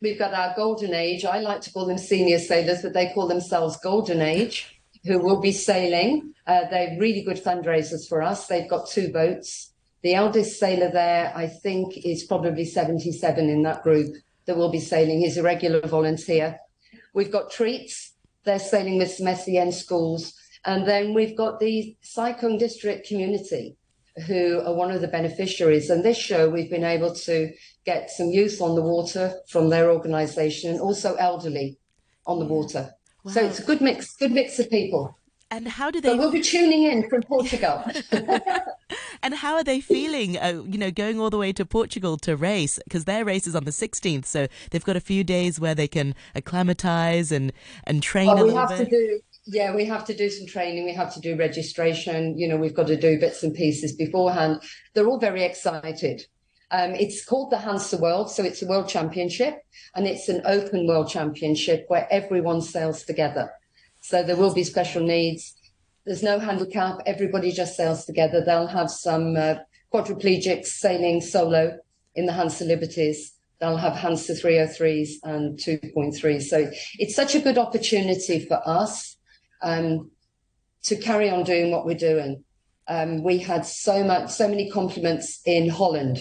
we've 0.00 0.18
got 0.18 0.32
our 0.32 0.54
golden 0.54 0.94
age. 0.94 1.24
I 1.24 1.40
like 1.40 1.60
to 1.62 1.72
call 1.72 1.86
them 1.86 1.98
senior 1.98 2.38
sailors, 2.38 2.82
but 2.82 2.92
they 2.92 3.12
call 3.12 3.26
themselves 3.26 3.78
golden 3.78 4.22
age 4.22 4.79
who 5.04 5.18
will 5.18 5.40
be 5.40 5.52
sailing. 5.52 6.34
Uh, 6.46 6.68
they're 6.70 6.96
really 6.98 7.22
good 7.22 7.42
fundraisers 7.42 8.08
for 8.08 8.22
us. 8.22 8.46
They've 8.46 8.68
got 8.68 8.88
two 8.88 9.12
boats. 9.12 9.72
The 10.02 10.14
eldest 10.14 10.58
sailor 10.58 10.90
there, 10.90 11.32
I 11.34 11.46
think, 11.46 11.96
is 11.98 12.24
probably 12.24 12.64
77 12.64 13.48
in 13.48 13.62
that 13.62 13.82
group 13.82 14.14
that 14.46 14.56
will 14.56 14.70
be 14.70 14.80
sailing. 14.80 15.20
He's 15.20 15.36
a 15.36 15.42
regular 15.42 15.80
volunteer. 15.86 16.58
We've 17.12 17.30
got 17.30 17.50
treats. 17.50 18.14
They're 18.44 18.58
sailing 18.58 18.98
with 18.98 19.10
some 19.10 19.34
SEN 19.34 19.72
schools. 19.72 20.34
And 20.64 20.86
then 20.86 21.14
we've 21.14 21.36
got 21.36 21.60
the 21.60 21.96
Sai 22.00 22.32
Kung 22.32 22.58
district 22.58 23.06
community 23.06 23.76
who 24.26 24.60
are 24.60 24.74
one 24.74 24.90
of 24.90 25.00
the 25.00 25.08
beneficiaries. 25.08 25.90
And 25.90 26.04
this 26.04 26.18
show, 26.18 26.48
we've 26.48 26.70
been 26.70 26.84
able 26.84 27.14
to 27.14 27.52
get 27.84 28.10
some 28.10 28.28
youth 28.28 28.60
on 28.60 28.74
the 28.74 28.82
water 28.82 29.34
from 29.48 29.68
their 29.68 29.90
organisation 29.90 30.70
and 30.70 30.80
also 30.80 31.14
elderly 31.14 31.78
on 32.26 32.38
the 32.38 32.44
water. 32.44 32.94
Wow. 33.24 33.32
So 33.32 33.44
it's 33.44 33.58
a 33.58 33.64
good 33.64 33.80
mix, 33.80 34.16
good 34.16 34.32
mix 34.32 34.58
of 34.58 34.70
people. 34.70 35.16
And 35.52 35.66
how 35.66 35.90
do 35.90 36.00
they? 36.00 36.10
But 36.10 36.18
we'll 36.18 36.30
be 36.30 36.42
tuning 36.42 36.84
in 36.84 37.08
from 37.08 37.22
Portugal. 37.22 37.84
and 39.22 39.34
how 39.34 39.56
are 39.56 39.64
they 39.64 39.80
feeling? 39.80 40.38
Uh, 40.38 40.62
you 40.64 40.78
know, 40.78 40.92
going 40.92 41.18
all 41.18 41.28
the 41.28 41.38
way 41.38 41.52
to 41.52 41.66
Portugal 41.66 42.16
to 42.18 42.36
race 42.36 42.78
because 42.84 43.04
their 43.04 43.24
race 43.24 43.48
is 43.48 43.56
on 43.56 43.64
the 43.64 43.72
16th, 43.72 44.26
so 44.26 44.46
they've 44.70 44.84
got 44.84 44.96
a 44.96 45.00
few 45.00 45.24
days 45.24 45.58
where 45.58 45.74
they 45.74 45.88
can 45.88 46.14
acclimatize 46.36 47.32
and 47.32 47.52
and 47.84 48.00
train 48.00 48.28
oh, 48.28 48.34
a 48.34 48.44
little 48.44 48.66
bit. 48.68 48.90
Do, 48.90 49.20
yeah, 49.46 49.74
we 49.74 49.84
have 49.86 50.04
to 50.04 50.14
do 50.14 50.30
some 50.30 50.46
training. 50.46 50.84
We 50.84 50.94
have 50.94 51.12
to 51.14 51.20
do 51.20 51.36
registration. 51.36 52.38
You 52.38 52.46
know, 52.46 52.56
we've 52.56 52.74
got 52.74 52.86
to 52.86 52.96
do 52.96 53.18
bits 53.18 53.42
and 53.42 53.52
pieces 53.52 53.92
beforehand. 53.92 54.62
They're 54.94 55.08
all 55.08 55.18
very 55.18 55.42
excited. 55.42 56.26
Um, 56.72 56.94
it's 56.94 57.24
called 57.24 57.50
the 57.50 57.58
Hansa 57.58 57.98
World, 57.98 58.30
so 58.30 58.44
it's 58.44 58.62
a 58.62 58.66
world 58.66 58.88
championship, 58.88 59.58
and 59.94 60.06
it's 60.06 60.28
an 60.28 60.42
open 60.44 60.86
world 60.86 61.08
championship 61.08 61.84
where 61.88 62.06
everyone 62.10 62.60
sails 62.60 63.04
together. 63.04 63.50
So 64.00 64.22
there 64.22 64.36
will 64.36 64.54
be 64.54 64.64
special 64.64 65.02
needs. 65.02 65.54
There's 66.06 66.22
no 66.22 66.38
handicap. 66.38 66.98
Everybody 67.06 67.52
just 67.52 67.76
sails 67.76 68.04
together. 68.04 68.42
They'll 68.44 68.66
have 68.68 68.90
some 68.90 69.36
uh, 69.36 69.56
quadriplegics 69.92 70.66
sailing 70.66 71.20
solo 71.20 71.78
in 72.14 72.26
the 72.26 72.32
Hansa 72.32 72.64
Liberties, 72.64 73.32
they'll 73.60 73.76
have 73.76 73.94
Hansa 73.94 74.32
303s 74.32 75.10
and 75.22 75.58
2.3. 75.58 76.42
So 76.42 76.70
it's 76.98 77.14
such 77.14 77.34
a 77.34 77.40
good 77.40 77.58
opportunity 77.58 78.44
for 78.44 78.60
us 78.66 79.16
um, 79.62 80.10
to 80.84 80.96
carry 80.96 81.30
on 81.30 81.44
doing 81.44 81.70
what 81.70 81.86
we're 81.86 81.94
doing. 81.94 82.44
Um, 82.88 83.22
we 83.22 83.38
had 83.38 83.64
so 83.64 84.02
much, 84.02 84.30
so 84.30 84.48
many 84.48 84.70
compliments 84.70 85.40
in 85.44 85.68
Holland 85.68 86.20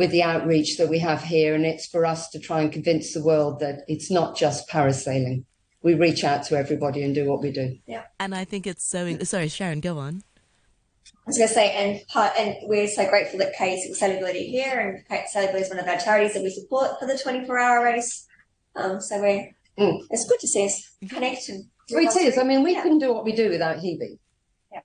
with 0.00 0.10
the 0.12 0.22
outreach 0.22 0.78
that 0.78 0.88
we 0.88 0.98
have 0.98 1.22
here, 1.22 1.54
and 1.54 1.66
it's 1.66 1.86
for 1.86 2.06
us 2.06 2.30
to 2.30 2.38
try 2.38 2.62
and 2.62 2.72
convince 2.72 3.12
the 3.12 3.22
world 3.22 3.60
that 3.60 3.82
it's 3.86 4.10
not 4.10 4.34
just 4.34 4.66
parasailing. 4.66 5.44
We 5.82 5.92
reach 5.92 6.24
out 6.24 6.42
to 6.44 6.56
everybody 6.56 7.02
and 7.02 7.14
do 7.14 7.26
what 7.26 7.42
we 7.42 7.52
do. 7.52 7.76
Yeah, 7.86 8.04
and 8.18 8.34
I 8.34 8.44
think 8.46 8.66
it's 8.66 8.82
so. 8.82 9.18
Sorry, 9.24 9.48
Charron, 9.48 9.82
go 9.82 9.98
on. 9.98 10.22
I 11.06 11.10
was 11.26 11.36
going 11.36 11.48
to 11.48 11.54
say, 11.54 11.70
and 11.72 12.06
part, 12.08 12.32
and 12.38 12.56
we're 12.62 12.88
so 12.88 13.06
grateful 13.10 13.38
that 13.40 13.52
Kay 13.52 13.74
is 13.74 14.00
Sailability 14.00 14.48
here, 14.48 14.80
and 14.80 15.06
Kay 15.06 15.26
Sailability 15.34 15.60
is 15.60 15.68
one 15.68 15.78
of 15.78 15.86
our 15.86 15.98
charities 15.98 16.32
that 16.32 16.42
we 16.42 16.50
support 16.50 16.98
for 16.98 17.06
the 17.06 17.18
24 17.18 17.58
hour 17.58 17.84
race. 17.84 18.26
Um, 18.76 19.02
so 19.02 19.20
we're, 19.20 19.54
mm. 19.78 20.00
it's 20.08 20.26
good 20.26 20.40
to 20.40 20.48
see 20.48 20.64
us 20.64 20.96
connect 21.10 21.50
and. 21.50 21.66
It 21.92 22.16
is. 22.16 22.38
I 22.38 22.44
mean, 22.44 22.62
we 22.62 22.72
yeah. 22.72 22.82
couldn't 22.82 23.00
do 23.00 23.12
what 23.12 23.24
we 23.24 23.32
do 23.32 23.50
without 23.50 23.78
Hebe. 23.78 24.16
Yeah. 24.72 24.80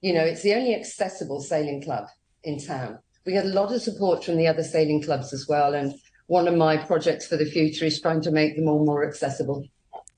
You 0.00 0.14
know, 0.14 0.24
it's 0.24 0.42
the 0.42 0.54
only 0.54 0.74
accessible 0.74 1.40
sailing 1.40 1.82
club 1.82 2.08
in 2.42 2.58
town. 2.58 2.98
We 3.26 3.32
get 3.32 3.44
a 3.44 3.48
lot 3.48 3.72
of 3.72 3.82
support 3.82 4.24
from 4.24 4.36
the 4.36 4.46
other 4.46 4.62
sailing 4.62 5.02
clubs 5.02 5.32
as 5.32 5.46
well. 5.48 5.74
And 5.74 5.94
one 6.28 6.48
of 6.48 6.54
my 6.54 6.76
projects 6.76 7.26
for 7.26 7.36
the 7.36 7.44
future 7.44 7.84
is 7.84 8.00
trying 8.00 8.20
to 8.22 8.30
make 8.30 8.56
them 8.56 8.68
all 8.68 8.84
more 8.84 9.06
accessible. 9.06 9.64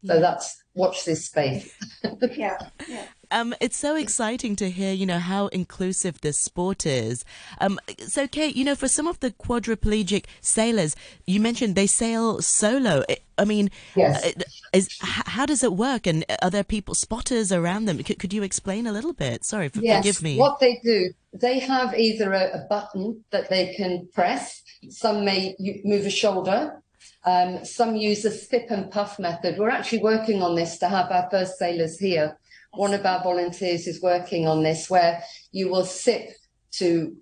So 0.05 0.21
that's 0.21 0.63
watch 0.75 1.05
this 1.05 1.27
space. 1.27 1.75
yeah. 2.33 2.59
yeah. 2.89 3.05
Um, 3.31 3.55
it's 3.61 3.77
so 3.77 3.97
exciting 3.97 4.57
to 4.57 4.71
hear, 4.71 4.93
you 4.93 5.07
know, 5.07 5.19
how 5.19 5.49
inclusive 5.49 6.21
this 6.21 6.39
sport 6.39 6.87
is. 6.87 7.25
Um, 7.61 7.79
so, 8.07 8.27
Kate, 8.27 8.57
you 8.57 8.65
know, 8.65 8.75
for 8.75 8.89
some 8.89 9.07
of 9.07 9.21
the 9.21 9.31
quadriplegic 9.33 10.25
sailors, 10.41 10.97
you 11.27 11.41
mentioned 11.41 11.75
they 11.75 11.87
sail 11.87 12.41
solo. 12.41 13.05
I 13.37 13.45
mean, 13.45 13.71
yes. 13.95 14.25
Uh, 14.25 14.43
is 14.73 14.89
how 15.01 15.47
does 15.47 15.63
it 15.63 15.75
work? 15.75 16.07
And 16.07 16.25
are 16.43 16.51
there 16.51 16.65
people 16.65 16.95
spotters 16.95 17.53
around 17.53 17.85
them? 17.85 18.03
Could, 18.03 18.19
could 18.19 18.33
you 18.33 18.43
explain 18.43 18.87
a 18.87 18.93
little 18.93 19.13
bit? 19.13 19.45
Sorry, 19.45 19.69
for, 19.69 19.81
yes. 19.81 19.99
forgive 19.99 20.23
me. 20.23 20.39
What 20.39 20.61
they 20.61 20.81
do, 20.83 21.13
they 21.33 21.59
have 21.59 21.95
either 21.95 22.33
a, 22.33 22.65
a 22.65 22.67
button 22.69 23.25
that 23.31 23.49
they 23.51 23.75
can 23.75 24.09
press. 24.15 24.63
Some 24.89 25.25
may 25.25 25.55
move 25.85 26.07
a 26.07 26.11
shoulder. 26.11 26.83
Um, 27.25 27.65
some 27.65 27.95
use 27.97 28.25
a 28.25 28.31
sip 28.31 28.71
and 28.71 28.91
puff 28.91 29.19
method. 29.19 29.59
We're 29.59 29.71
actually 29.71 30.03
working 30.03 30.43
on 30.43 30.55
this 30.55 30.79
to 30.79 30.89
have 30.89 31.11
our 31.11 31.29
first 31.31 31.59
sailors 31.59 31.99
here 31.99 32.39
one 32.73 32.95
of 32.95 33.05
our 33.05 33.23
volunteers 33.23 33.87
is 33.87 34.03
working 34.03 34.47
on 34.47 34.63
this 34.63 34.89
where 34.91 35.23
you 35.53 35.69
will 35.69 35.85
sip 35.85 36.31
to 36.73 37.17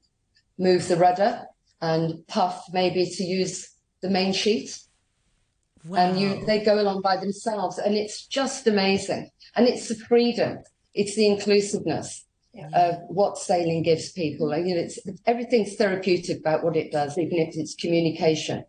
move 0.59 0.89
the 0.89 0.97
rudder 0.97 1.45
and 1.81 2.27
puff 2.27 2.65
maybe 2.73 3.07
to 3.07 3.25
use 3.25 3.71
the 4.03 4.11
main 4.11 4.33
sheet. 4.33 4.79
Wow. 5.85 5.99
And 5.99 6.21
you 6.21 6.45
they 6.47 6.65
go 6.65 6.81
along 6.81 7.03
by 7.03 7.17
themselves 7.17 7.79
and 7.79 7.95
it's 7.95 8.27
just 8.27 8.67
amazing. 8.67 9.31
And 9.55 9.67
it's 9.67 9.89
the 9.89 9.95
freedom, 9.95 10.59
it's 10.95 11.15
the 11.15 11.27
inclusiveness 11.27 12.25
yeah. 12.53 12.69
of 12.75 12.97
what 13.09 13.39
sailing 13.39 13.83
gives 13.83 14.13
people. 14.13 14.57
You 14.57 14.75
know, 14.75 14.81
it's 14.81 14.99
everything's 15.27 15.77
therapeutic 15.77 16.41
about 16.41 16.65
what 16.65 16.77
it 16.77 16.91
does, 16.91 17.17
even 17.19 17.39
if 17.39 17.57
it's 17.57 17.75
communication, 17.75 18.65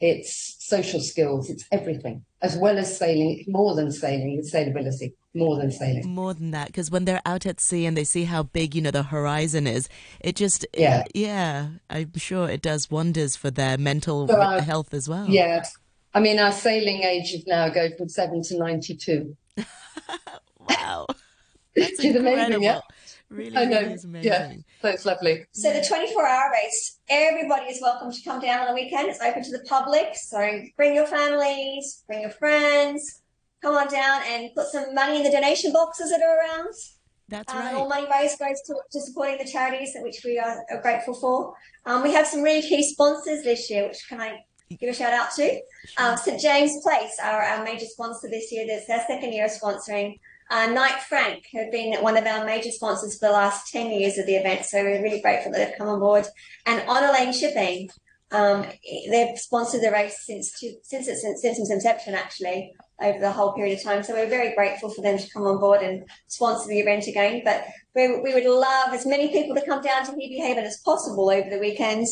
it's 0.00 0.56
social 0.60 1.00
skills, 1.00 1.50
it's 1.50 1.64
everything, 1.72 2.24
as 2.42 2.56
well 2.56 2.78
as 2.78 2.96
sailing, 2.96 3.44
more 3.48 3.74
than 3.74 3.90
sailing, 3.90 4.38
it's 4.38 4.52
sailability 4.52 5.12
more 5.38 5.56
than 5.56 5.70
sailing. 5.70 6.08
More 6.08 6.34
than 6.34 6.50
that, 6.50 6.66
because 6.66 6.90
when 6.90 7.04
they're 7.04 7.22
out 7.24 7.46
at 7.46 7.60
sea 7.60 7.86
and 7.86 7.96
they 7.96 8.04
see 8.04 8.24
how 8.24 8.42
big, 8.42 8.74
you 8.74 8.82
know, 8.82 8.90
the 8.90 9.04
horizon 9.04 9.66
is, 9.66 9.88
it 10.20 10.36
just, 10.36 10.66
yeah, 10.76 11.02
it, 11.02 11.12
yeah, 11.14 11.68
I'm 11.88 12.12
sure 12.16 12.48
it 12.48 12.60
does 12.62 12.90
wonders 12.90 13.36
for 13.36 13.50
their 13.50 13.78
mental 13.78 14.30
our, 14.30 14.60
health 14.60 14.92
as 14.92 15.08
well. 15.08 15.28
Yeah. 15.28 15.64
I 16.14 16.20
mean, 16.20 16.38
our 16.38 16.52
sailing 16.52 17.02
ages 17.02 17.46
now 17.46 17.68
go 17.68 17.90
from 17.96 18.08
seven 18.08 18.42
to 18.44 18.58
92. 18.58 19.36
wow. 20.58 21.06
That's 21.76 22.02
incredible. 22.02 22.32
Amazing, 22.32 22.62
yeah? 22.62 22.80
Really, 23.30 23.56
I 23.56 23.64
know. 23.66 23.80
Really 23.80 24.26
yeah, 24.26 24.52
so 24.80 24.88
it's 24.88 25.04
lovely. 25.04 25.44
So 25.52 25.70
the 25.72 25.84
24 25.86 26.26
hour 26.26 26.50
race, 26.50 26.98
everybody 27.10 27.66
is 27.66 27.80
welcome 27.82 28.10
to 28.10 28.22
come 28.24 28.40
down 28.40 28.60
on 28.60 28.68
the 28.68 28.74
weekend. 28.74 29.08
It's 29.08 29.20
open 29.20 29.42
to 29.42 29.50
the 29.50 29.64
public. 29.68 30.14
So 30.14 30.62
bring 30.76 30.94
your 30.94 31.06
families, 31.06 32.04
bring 32.06 32.22
your 32.22 32.30
friends, 32.30 33.20
come 33.60 33.76
on 33.76 33.88
down 33.88 34.22
and 34.26 34.50
put 34.54 34.68
some 34.68 34.94
money 34.94 35.18
in 35.18 35.24
the 35.24 35.30
donation 35.30 35.72
boxes 35.72 36.10
that 36.10 36.22
are 36.22 36.38
around. 36.38 36.72
That's 37.28 37.52
um, 37.52 37.58
right. 37.58 37.74
All 37.74 37.88
money 37.88 38.06
raised 38.10 38.38
goes 38.38 38.62
to, 38.66 38.74
to, 38.92 39.00
supporting 39.00 39.36
the 39.38 39.50
charities, 39.50 39.94
which 39.96 40.22
we 40.24 40.38
are, 40.38 40.64
are 40.70 40.80
grateful 40.80 41.14
for. 41.14 41.54
Um, 41.84 42.02
we 42.02 42.12
have 42.12 42.26
some 42.26 42.42
really 42.42 42.66
key 42.66 42.82
sponsors 42.82 43.44
this 43.44 43.68
year, 43.68 43.88
which 43.88 44.08
can 44.08 44.20
I 44.20 44.44
give 44.70 44.88
a 44.88 44.94
shout 44.94 45.12
out 45.12 45.32
to? 45.36 45.60
Um, 45.98 46.16
St 46.16 46.40
James 46.40 46.80
Place 46.82 47.18
are 47.22 47.42
our 47.42 47.64
major 47.64 47.86
sponsor 47.86 48.28
this 48.30 48.50
year. 48.50 48.66
That's 48.66 48.86
their 48.86 49.04
second 49.06 49.32
year 49.32 49.44
of 49.44 49.50
sponsoring. 49.50 50.18
Uh, 50.50 50.66
Knight 50.66 51.02
Frank 51.02 51.44
have 51.52 51.70
been 51.70 52.02
one 52.02 52.16
of 52.16 52.26
our 52.26 52.44
major 52.44 52.70
sponsors 52.70 53.18
for 53.18 53.26
the 53.26 53.32
last 53.32 53.70
10 53.70 53.90
years 53.90 54.16
of 54.16 54.26
the 54.26 54.36
event, 54.36 54.64
so 54.64 54.82
we're 54.82 55.02
really 55.02 55.20
grateful 55.20 55.52
that 55.52 55.58
they've 55.58 55.78
come 55.78 55.88
on 55.88 56.00
board. 56.00 56.26
And 56.64 56.88
Honour 56.88 57.12
Lane 57.12 57.34
Shipping, 57.34 57.90
um, 58.30 58.64
they've 59.10 59.38
sponsored 59.38 59.82
the 59.82 59.90
race 59.90 60.24
since 60.24 60.52
since 60.82 61.08
its 61.08 61.22
since 61.22 61.58
its 61.58 61.70
inception, 61.70 62.14
actually 62.14 62.72
over 63.00 63.18
the 63.18 63.30
whole 63.30 63.52
period 63.52 63.78
of 63.78 63.84
time. 63.84 64.02
So 64.02 64.14
we're 64.14 64.28
very 64.28 64.54
grateful 64.54 64.90
for 64.90 65.02
them 65.02 65.18
to 65.18 65.30
come 65.30 65.44
on 65.44 65.60
board 65.60 65.82
and 65.82 66.04
sponsor 66.26 66.68
the 66.68 66.80
event 66.80 67.06
again. 67.06 67.42
But 67.44 67.64
we, 67.94 68.20
we 68.20 68.34
would 68.34 68.44
love 68.44 68.92
as 68.92 69.06
many 69.06 69.28
people 69.28 69.54
to 69.54 69.64
come 69.64 69.82
down 69.82 70.04
to 70.06 70.12
Hebe 70.12 70.38
Haven 70.38 70.64
as 70.64 70.80
possible 70.80 71.30
over 71.30 71.48
the 71.48 71.58
weekend 71.58 72.06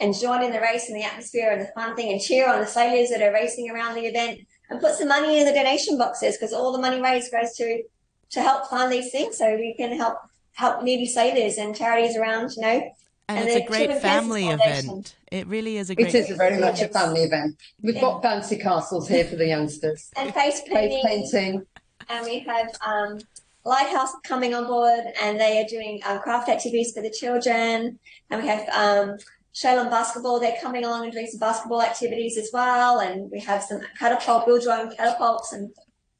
and 0.00 0.18
join 0.18 0.42
in 0.42 0.52
the 0.52 0.60
race 0.60 0.88
and 0.88 0.96
the 0.96 1.04
atmosphere 1.04 1.50
and 1.50 1.60
the 1.60 1.70
fun 1.74 1.94
thing 1.94 2.10
and 2.10 2.20
cheer 2.20 2.48
on 2.48 2.60
the 2.60 2.66
sailors 2.66 3.10
that 3.10 3.22
are 3.22 3.32
racing 3.32 3.70
around 3.70 3.94
the 3.94 4.06
event 4.06 4.40
and 4.72 4.80
put 4.80 4.94
some 4.94 5.08
money 5.08 5.38
in 5.38 5.46
the 5.46 5.52
donation 5.52 5.98
boxes 5.98 6.36
because 6.36 6.52
all 6.52 6.72
the 6.72 6.78
money 6.80 7.00
raised 7.00 7.30
goes 7.30 7.54
to 7.56 7.82
to 8.30 8.40
help 8.40 8.66
fund 8.68 8.90
these 8.90 9.12
things 9.12 9.36
so 9.36 9.54
we 9.54 9.74
can 9.76 9.96
help 9.96 10.16
help 10.54 10.82
needy 10.82 11.06
sailors 11.06 11.58
and 11.58 11.76
charities 11.76 12.16
around, 12.16 12.50
you 12.56 12.62
know, 12.62 12.92
and, 13.28 13.38
and 13.38 13.48
it's 13.48 13.64
a 13.64 13.68
great 13.68 14.00
family 14.00 14.48
event. 14.48 15.14
It 15.30 15.46
really 15.46 15.76
is 15.76 15.90
a 15.90 15.94
great. 15.94 16.14
It 16.14 16.30
is 16.30 16.36
very 16.36 16.58
much 16.58 16.80
a 16.80 16.88
family 16.88 17.22
event. 17.22 17.56
We've 17.80 17.94
yeah. 17.94 18.00
got 18.00 18.22
bouncy 18.22 18.60
castles 18.60 19.08
here 19.08 19.24
for 19.24 19.36
the 19.36 19.46
youngsters 19.46 20.10
and 20.16 20.34
face 20.34 20.60
painting. 20.66 21.02
Face 21.02 21.30
painting. 21.32 21.66
And 22.08 22.26
we 22.26 22.40
have 22.40 22.68
um, 22.84 23.20
Lighthouse 23.64 24.12
coming 24.24 24.54
on 24.54 24.66
board, 24.66 25.04
and 25.22 25.38
they 25.38 25.60
are 25.60 25.68
doing 25.68 26.00
um, 26.04 26.18
craft 26.18 26.48
activities 26.48 26.92
for 26.92 27.02
the 27.02 27.10
children. 27.10 27.98
And 28.30 28.42
we 28.42 28.48
have 28.48 28.68
um, 28.70 29.18
Shalom 29.54 29.90
basketball. 29.90 30.40
They're 30.40 30.56
coming 30.60 30.84
along 30.84 31.04
and 31.04 31.12
doing 31.12 31.26
some 31.26 31.38
basketball 31.38 31.82
activities 31.82 32.38
as 32.38 32.50
well. 32.52 33.00
And 33.00 33.30
we 33.30 33.40
have 33.40 33.62
some 33.62 33.80
catapult, 33.98 34.46
build 34.46 34.62
your 34.62 34.72
own 34.72 34.94
catapults, 34.96 35.52
and 35.52 35.70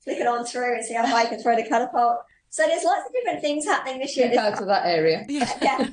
flick 0.04 0.18
it 0.18 0.26
on 0.26 0.44
through 0.44 0.74
and 0.74 0.84
see 0.84 0.94
how 0.94 1.06
high 1.06 1.22
you 1.22 1.28
can 1.30 1.42
throw 1.42 1.56
the 1.56 1.62
catapult. 1.66 2.18
So 2.50 2.66
there's 2.66 2.84
lots 2.84 3.06
of 3.06 3.12
different 3.14 3.40
things 3.40 3.64
happening 3.64 4.00
this 4.00 4.14
year. 4.14 4.38
Out 4.38 4.60
of 4.60 4.66
that 4.66 4.84
area. 4.84 5.24
Yeah. 5.28 5.50
yeah. 5.62 5.88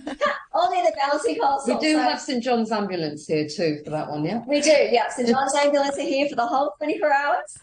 Only 0.53 0.81
the 0.81 0.93
bouncy 1.01 1.39
castle. 1.39 1.75
We 1.75 1.79
do 1.79 1.93
so. 1.93 2.01
have 2.01 2.19
St 2.19 2.43
John's 2.43 2.71
ambulance 2.73 3.25
here 3.25 3.47
too 3.47 3.79
for 3.85 3.91
that 3.91 4.09
one, 4.09 4.25
yeah? 4.25 4.41
We 4.45 4.59
do, 4.59 4.71
yeah. 4.71 5.07
St 5.09 5.29
John's 5.29 5.53
ambulance 5.55 5.97
are 5.97 6.01
here 6.01 6.27
for 6.27 6.35
the 6.35 6.45
whole 6.45 6.73
24 6.79 7.13
hours. 7.13 7.57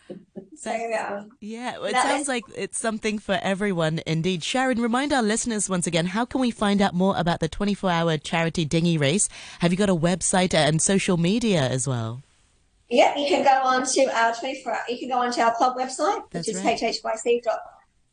So, 0.57 0.71
um, 0.73 1.31
yeah, 1.41 1.77
it 1.83 1.93
sounds 1.93 2.23
is... 2.23 2.29
like 2.29 2.45
it's 2.55 2.79
something 2.79 3.19
for 3.19 3.39
everyone 3.43 4.01
indeed. 4.07 4.41
Charron, 4.41 4.81
remind 4.81 5.13
our 5.13 5.23
listeners 5.23 5.69
once 5.69 5.87
again, 5.87 6.07
how 6.07 6.25
can 6.25 6.41
we 6.41 6.51
find 6.51 6.81
out 6.81 6.95
more 6.95 7.15
about 7.17 7.41
the 7.41 7.49
24 7.49 7.91
hour 7.91 8.17
charity 8.17 8.65
dinghy 8.65 8.99
race? 8.99 9.29
Have 9.61 9.73
you 9.73 9.79
got 9.79 9.91
a 9.91 9.97
website 9.97 10.55
and 10.55 10.81
social 10.81 11.17
media 11.17 11.61
as 11.61 11.87
well? 11.87 12.23
Yeah, 12.89 13.19
you 13.19 13.29
can 13.29 13.45
go 13.45 13.69
on 13.69 13.85
to 13.85 14.05
our 14.17 14.33
24 14.33 14.79
you 14.89 14.99
can 14.99 15.09
go 15.09 15.19
on 15.19 15.33
to 15.33 15.41
our 15.43 15.55
club 15.55 15.77
website, 15.77 16.23
That's 16.31 16.47
which 16.49 16.57
right. 16.57 16.81
is 16.83 17.01
hhyc.com 17.03 17.59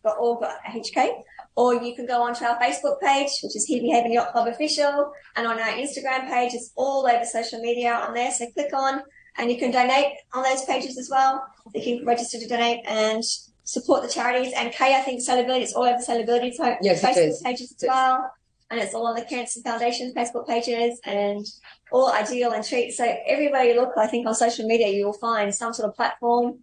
hk 0.06 1.24
or 1.56 1.76
you 1.76 1.96
can 1.96 2.06
go 2.06 2.24
onto 2.24 2.44
our 2.46 2.60
Facebook 2.60 3.00
page, 3.00 3.30
which 3.44 3.56
is 3.56 3.70
Hebe 3.70 3.92
Haven 3.92 4.12
Yacht 4.12 4.32
Club 4.32 4.48
Official, 4.48 5.12
and 5.36 5.46
on 5.46 5.60
our 5.60 5.70
Instagram 5.70 6.28
page, 6.28 6.54
it's 6.54 6.72
all 6.76 7.06
over 7.06 7.24
social 7.26 7.60
media 7.60 7.94
on 7.94 8.16
there. 8.16 8.32
So 8.32 8.50
click 8.52 8.74
on, 8.74 9.04
and 9.38 9.52
you 9.52 9.58
can 9.58 9.72
donate 9.72 10.14
on 10.34 10.44
those 10.44 10.64
pages 10.66 10.98
as 10.98 11.10
well. 11.10 11.46
You 11.74 11.82
can 11.82 12.06
register 12.06 12.40
to 12.40 12.48
donate 12.48 12.82
and 12.86 13.24
support 13.64 14.04
the 14.04 14.10
charities. 14.10 14.54
And 14.56 14.72
Kay, 14.72 14.96
I 14.96 15.02
think 15.02 15.22
Sailability, 15.22 15.62
it's 15.62 15.74
all 15.74 15.86
over 15.86 16.00
Sailability 16.00 16.54
so 16.54 16.76
yes, 16.82 17.04
Facebook 17.04 17.44
pages 17.44 17.72
as 17.72 17.86
well. 17.88 18.32
And 18.70 18.80
it's 18.80 18.94
all 18.94 19.08
on 19.08 19.16
the 19.16 19.22
Cancer 19.22 19.62
Foundation 19.62 20.14
Facebook 20.16 20.48
pages 20.48 21.00
and 21.06 21.46
all 21.92 22.12
ideal 22.12 22.52
and 22.54 22.66
treat. 22.66 22.92
So 22.92 23.06
everywhere 23.28 23.64
you 23.64 23.76
look, 23.76 23.92
I 23.98 24.08
think 24.08 24.26
on 24.28 24.34
social 24.34 24.66
media, 24.66 24.88
you 24.88 25.06
will 25.06 25.14
find 25.14 25.54
some 25.54 25.74
sort 25.74 25.90
of 25.90 25.96
platform 25.96 26.60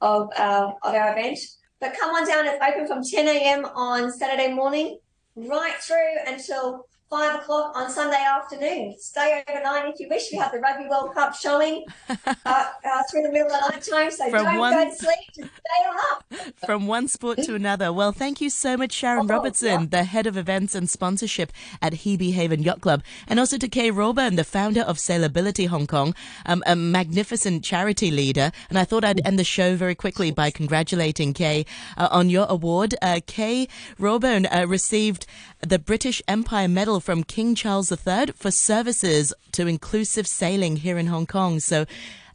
of, 0.00 0.28
uh, 0.36 0.72
of 0.82 0.94
our 0.94 1.12
event. 1.12 1.38
But 1.80 1.96
come 1.98 2.10
on 2.14 2.26
down. 2.26 2.46
It's 2.46 2.62
open 2.62 2.86
from 2.86 3.02
10 3.02 3.28
a.m. 3.28 3.64
on 3.64 4.12
Saturday 4.12 4.52
morning 4.52 4.98
right 5.36 5.74
through 5.80 6.16
until 6.26 6.86
five 7.10 7.36
o'clock 7.40 7.76
on 7.76 7.90
Sunday 7.90 8.22
afternoon. 8.22 8.94
Stay 8.98 9.42
overnight 9.48 9.92
if 9.92 10.00
you 10.00 10.08
wish. 10.08 10.30
We 10.32 10.38
have 10.38 10.52
the 10.52 10.58
Rugby 10.58 10.88
World 10.88 11.14
Cup 11.14 11.34
showing 11.34 11.84
uh, 12.08 12.14
uh, 12.46 13.02
through 13.10 13.22
the 13.22 13.30
middle 13.30 13.52
of 13.52 13.62
the 13.62 13.70
night 13.70 13.82
time, 13.82 14.10
so 14.10 14.30
From 14.30 14.44
don't 14.44 14.58
one... 14.58 14.72
go 14.72 14.90
to 14.90 14.96
sleep. 14.96 15.18
Just 15.36 15.50
stay 15.50 15.88
on 15.88 15.96
up. 16.10 16.54
from 16.66 16.86
one 16.86 17.08
sport 17.08 17.38
to 17.42 17.54
another. 17.54 17.92
Well, 17.92 18.12
thank 18.12 18.40
you 18.40 18.50
so 18.50 18.76
much, 18.76 19.00
Charron 19.00 19.24
oh, 19.24 19.26
Robertson, 19.26 19.82
yeah. 19.82 19.86
the 19.90 20.04
head 20.04 20.26
of 20.26 20.36
events 20.36 20.74
and 20.74 20.88
sponsorship 20.88 21.52
at 21.80 21.92
Hebe 21.92 22.32
Haven 22.32 22.62
Yacht 22.62 22.80
Club, 22.80 23.02
and 23.28 23.38
also 23.38 23.58
to 23.58 23.68
Kay 23.68 23.90
Rawbone, 23.90 24.36
the 24.36 24.44
founder 24.44 24.82
of 24.82 24.98
Sailability 24.98 25.68
Hong 25.68 25.86
Kong, 25.86 26.14
um, 26.46 26.62
a 26.66 26.74
magnificent 26.74 27.64
charity 27.64 28.10
leader. 28.10 28.50
And 28.68 28.78
I 28.78 28.84
thought 28.84 29.04
I'd 29.04 29.24
end 29.26 29.38
the 29.38 29.44
show 29.44 29.76
very 29.76 29.94
quickly 29.94 30.30
by 30.30 30.50
congratulating 30.50 31.32
Kay 31.32 31.66
uh, 31.96 32.08
on 32.10 32.30
your 32.30 32.46
award. 32.48 32.94
Uh, 33.00 33.20
Kay 33.26 33.68
Rawbone 33.98 34.46
uh, 34.52 34.66
received 34.66 35.26
the 35.60 35.78
British 35.78 36.20
Empire 36.28 36.68
Medal 36.68 36.93
from 37.00 37.24
King 37.24 37.54
Charles 37.54 37.90
III 37.90 38.32
for 38.34 38.50
services 38.50 39.32
to 39.52 39.66
inclusive 39.66 40.26
sailing 40.26 40.76
here 40.76 40.98
in 40.98 41.06
Hong 41.08 41.26
Kong. 41.26 41.60
So 41.60 41.86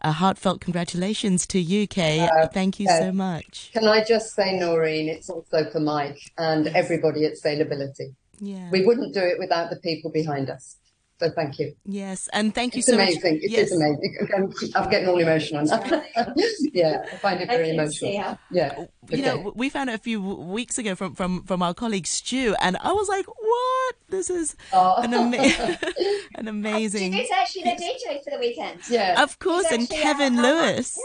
a 0.02 0.12
heartfelt 0.14 0.62
congratulations 0.62 1.46
to 1.48 1.60
you, 1.60 1.88
Kay. 1.88 2.22
Uh, 2.22 2.48
Thank 2.48 2.80
you 2.80 2.88
uh, 2.90 3.00
so 3.00 3.12
much. 3.12 3.72
Can 3.74 3.88
I 3.88 4.04
just 4.04 4.34
say, 4.34 4.58
Noreen, 4.58 5.10
it's 5.10 5.30
also 5.30 5.70
for 5.70 5.80
Mike 5.80 6.20
and 6.38 6.68
everybody 6.68 7.26
at 7.26 7.34
Sailability. 7.34 8.16
Yeah. 8.40 8.70
We 8.72 8.86
wouldn't 8.86 9.14
do 9.14 9.22
it 9.22 9.38
without 9.40 9.70
the 9.70 9.76
people 9.78 10.12
behind 10.12 10.50
us. 10.50 10.78
So 11.20 11.30
thank 11.30 11.60
you. 11.60 11.76
Yes, 11.84 12.30
and 12.32 12.56
thank 12.56 12.76
you 12.76 12.80
it's 12.80 12.88
so 12.88 12.94
amazing. 12.94 13.34
much. 13.34 13.44
It 13.44 13.52
yes. 13.52 13.72
is 13.72 13.76
amazing. 13.76 14.28
I'm, 14.36 14.54
I'm, 14.76 14.90
getting 14.90 15.10
all 15.10 15.20
emotional. 15.20 15.68
yeah, 16.74 17.04
I 17.12 17.16
find 17.18 17.42
it 17.42 17.50
very 17.50 17.72
emotional. 17.72 18.38
Yeah. 18.50 18.86
Okay. 19.04 19.18
You 19.18 19.24
know, 19.24 19.52
we 19.54 19.70
found 19.70 19.90
it 19.90 19.96
a 19.96 19.98
few 19.98 20.22
weeks 20.22 20.78
ago 20.78 20.96
from, 20.96 21.16
from, 21.16 21.44
from 21.44 21.62
our 21.62 21.74
colleague 21.74 22.08
Stu, 22.08 22.56
and 22.62 22.78
I 22.78 22.94
was 22.94 23.10
like, 23.10 23.26
what? 23.28 23.96
This 24.08 24.30
is 24.30 24.56
oh. 24.72 25.02
an, 25.02 25.14
ama- 25.14 25.78
an 26.36 26.48
amazing. 26.48 27.12
Stu's 27.12 27.30
actually 27.36 27.64
the 27.64 27.70
DJ 27.72 28.24
for 28.24 28.30
the 28.30 28.40
weekend. 28.40 28.80
Yeah. 28.90 29.22
Of 29.22 29.40
course, 29.40 29.66
and 29.72 29.90
Kevin 29.90 30.42
Lewis. 30.42 30.98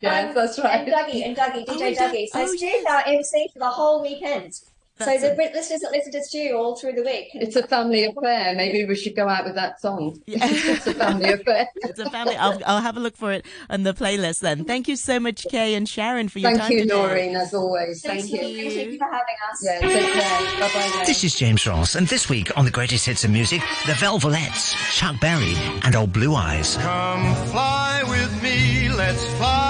Yes, 0.00 0.28
um, 0.28 0.34
that's 0.34 0.58
right. 0.60 0.80
And 0.80 0.88
Dougie, 0.88 1.26
and 1.26 1.36
Dougie, 1.36 1.66
DJ 1.66 1.96
oh, 1.98 2.02
Dougie. 2.02 2.26
So 2.28 2.42
oh, 2.42 2.46
Stu's 2.46 2.62
yes. 2.62 2.86
our 2.88 3.02
MC 3.06 3.48
for 3.52 3.58
the 3.58 3.70
whole 3.70 4.02
weekend. 4.02 4.52
That's 4.98 5.22
so 5.22 5.28
the 5.28 5.34
a... 5.34 5.52
listeners 5.52 5.80
that 5.80 5.90
listen 5.90 6.12
to 6.12 6.22
Stu 6.22 6.54
all 6.56 6.76
through 6.76 6.92
the 6.92 7.02
week. 7.02 7.28
It's 7.34 7.56
a 7.56 7.66
family 7.66 8.04
affair. 8.04 8.54
Maybe 8.54 8.84
we 8.84 8.94
should 8.94 9.16
go 9.16 9.28
out 9.28 9.44
with 9.44 9.54
that 9.54 9.80
song. 9.80 10.20
Yeah. 10.32 10.38
it's 10.42 10.86
a 10.86 10.94
family 10.94 11.30
affair. 11.30 11.68
it's 11.76 11.98
a 11.98 12.08
family. 12.08 12.36
I'll, 12.36 12.58
I'll 12.64 12.80
have 12.80 12.96
a 12.96 13.00
look 13.00 13.16
for 13.16 13.32
it 13.32 13.44
on 13.68 13.82
the 13.82 13.92
playlist 13.92 14.40
then. 14.40 14.64
Thank 14.64 14.88
you 14.88 14.96
so 14.96 15.20
much, 15.20 15.46
Kay 15.50 15.74
and 15.74 15.86
Charron, 15.86 16.30
for 16.30 16.38
your 16.38 16.52
time 16.52 16.70
too. 16.70 16.78
Thank 16.78 16.90
time 16.90 17.06
you, 17.06 17.10
today. 17.10 17.30
Noreen, 17.32 17.36
as 17.36 17.52
always. 17.54 18.02
Thank, 18.02 18.20
Thank 18.20 18.32
you. 18.32 18.48
you. 18.48 18.70
Thank 18.70 18.92
you 18.92 18.98
for 18.98 19.04
having 19.04 19.36
us. 19.50 19.64
Yeah, 19.64 19.80
take 19.80 20.12
care. 20.12 20.60
Bye-bye. 20.60 21.04
This 21.06 21.24
is 21.24 21.34
James 21.34 21.66
Ross, 21.66 21.94
and 21.96 22.06
this 22.06 22.28
week 22.28 22.56
on 22.56 22.64
the 22.64 22.70
greatest 22.70 23.06
hits 23.06 23.24
of 23.24 23.30
music, 23.30 23.60
the 23.86 23.92
Velvelettes, 23.92 24.74
Chuck 24.94 25.20
Berry, 25.20 25.54
and 25.82 25.94
Old 25.96 26.12
Blue 26.12 26.34
Eyes. 26.34 26.76
Come 26.76 27.34
fly 27.46 28.02
with 28.08 28.42
me, 28.42 28.88
let's 28.90 29.24
fly, 29.34 29.61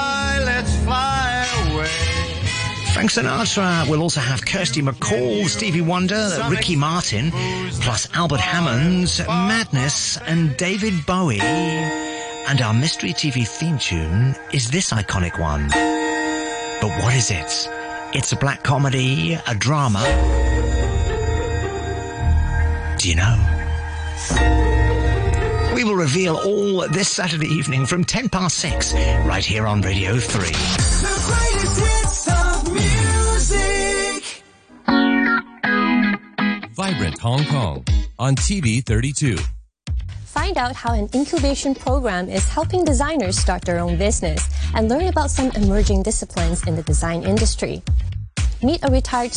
Frank 2.93 3.11
Sinatra. 3.11 3.89
We'll 3.89 4.03
also 4.03 4.21
have 4.21 4.45
Kirsty 4.45 4.83
MacColl, 4.83 5.47
Stevie 5.47 5.81
Wonder, 5.81 6.29
Ricky 6.49 6.77
Martin, 6.77 7.31
plus 7.81 8.07
Albert 8.15 8.41
Hammond's 8.41 9.19
Madness 9.27 10.19
and 10.19 10.57
David 10.57 11.07
Bowie. 11.07 11.41
And 11.41 12.61
our 12.61 12.75
mystery 12.75 13.13
TV 13.15 13.49
theme 13.49 13.79
tune 13.79 14.37
is 14.53 14.71
this 14.71 14.93
iconic 14.93 15.41
one. 15.41 15.69
But 16.81 16.91
what 17.03 17.15
is 17.15 17.31
it? 17.31 17.69
It's 18.15 18.33
a 18.33 18.37
black 18.37 18.63
comedy, 18.63 19.39
a 19.47 19.55
drama. 19.55 20.01
Do 22.99 23.09
you 23.09 23.17
know? 23.17 23.37
We 25.75 25.85
will 25.85 25.97
reveal 25.97 26.37
all 26.37 26.87
this 26.89 27.09
Saturday 27.09 27.49
evening 27.49 27.87
from 27.87 28.05
10 28.05 28.29
past 28.29 28.59
6, 28.59 28.93
right 29.25 29.45
here 29.45 29.67
on 29.67 29.81
Radio 29.81 30.19
3. 30.19 31.12
Vibrant 37.03 37.19
Hong 37.19 37.45
Kong 37.47 37.85
on 38.21 38.37
TV 38.37 38.81
32. 38.81 39.37
Find 40.25 40.57
out 40.57 40.77
how 40.77 40.95
an 40.95 41.09
incubation 41.13 41.75
program 41.75 42.29
is 42.29 42.49
helping 42.49 42.85
designers 42.85 43.37
start 43.37 43.65
their 43.65 43.81
own 43.81 43.99
business 43.99 44.49
and 44.77 44.89
learn 44.89 45.09
about 45.09 45.29
some 45.29 45.51
emerging 45.57 46.05
disciplines 46.05 46.65
in 46.69 46.77
the 46.77 46.83
design 46.85 47.25
industry. 47.25 47.83
Meet 48.63 48.85
a 48.85 48.93
retired 48.93 49.33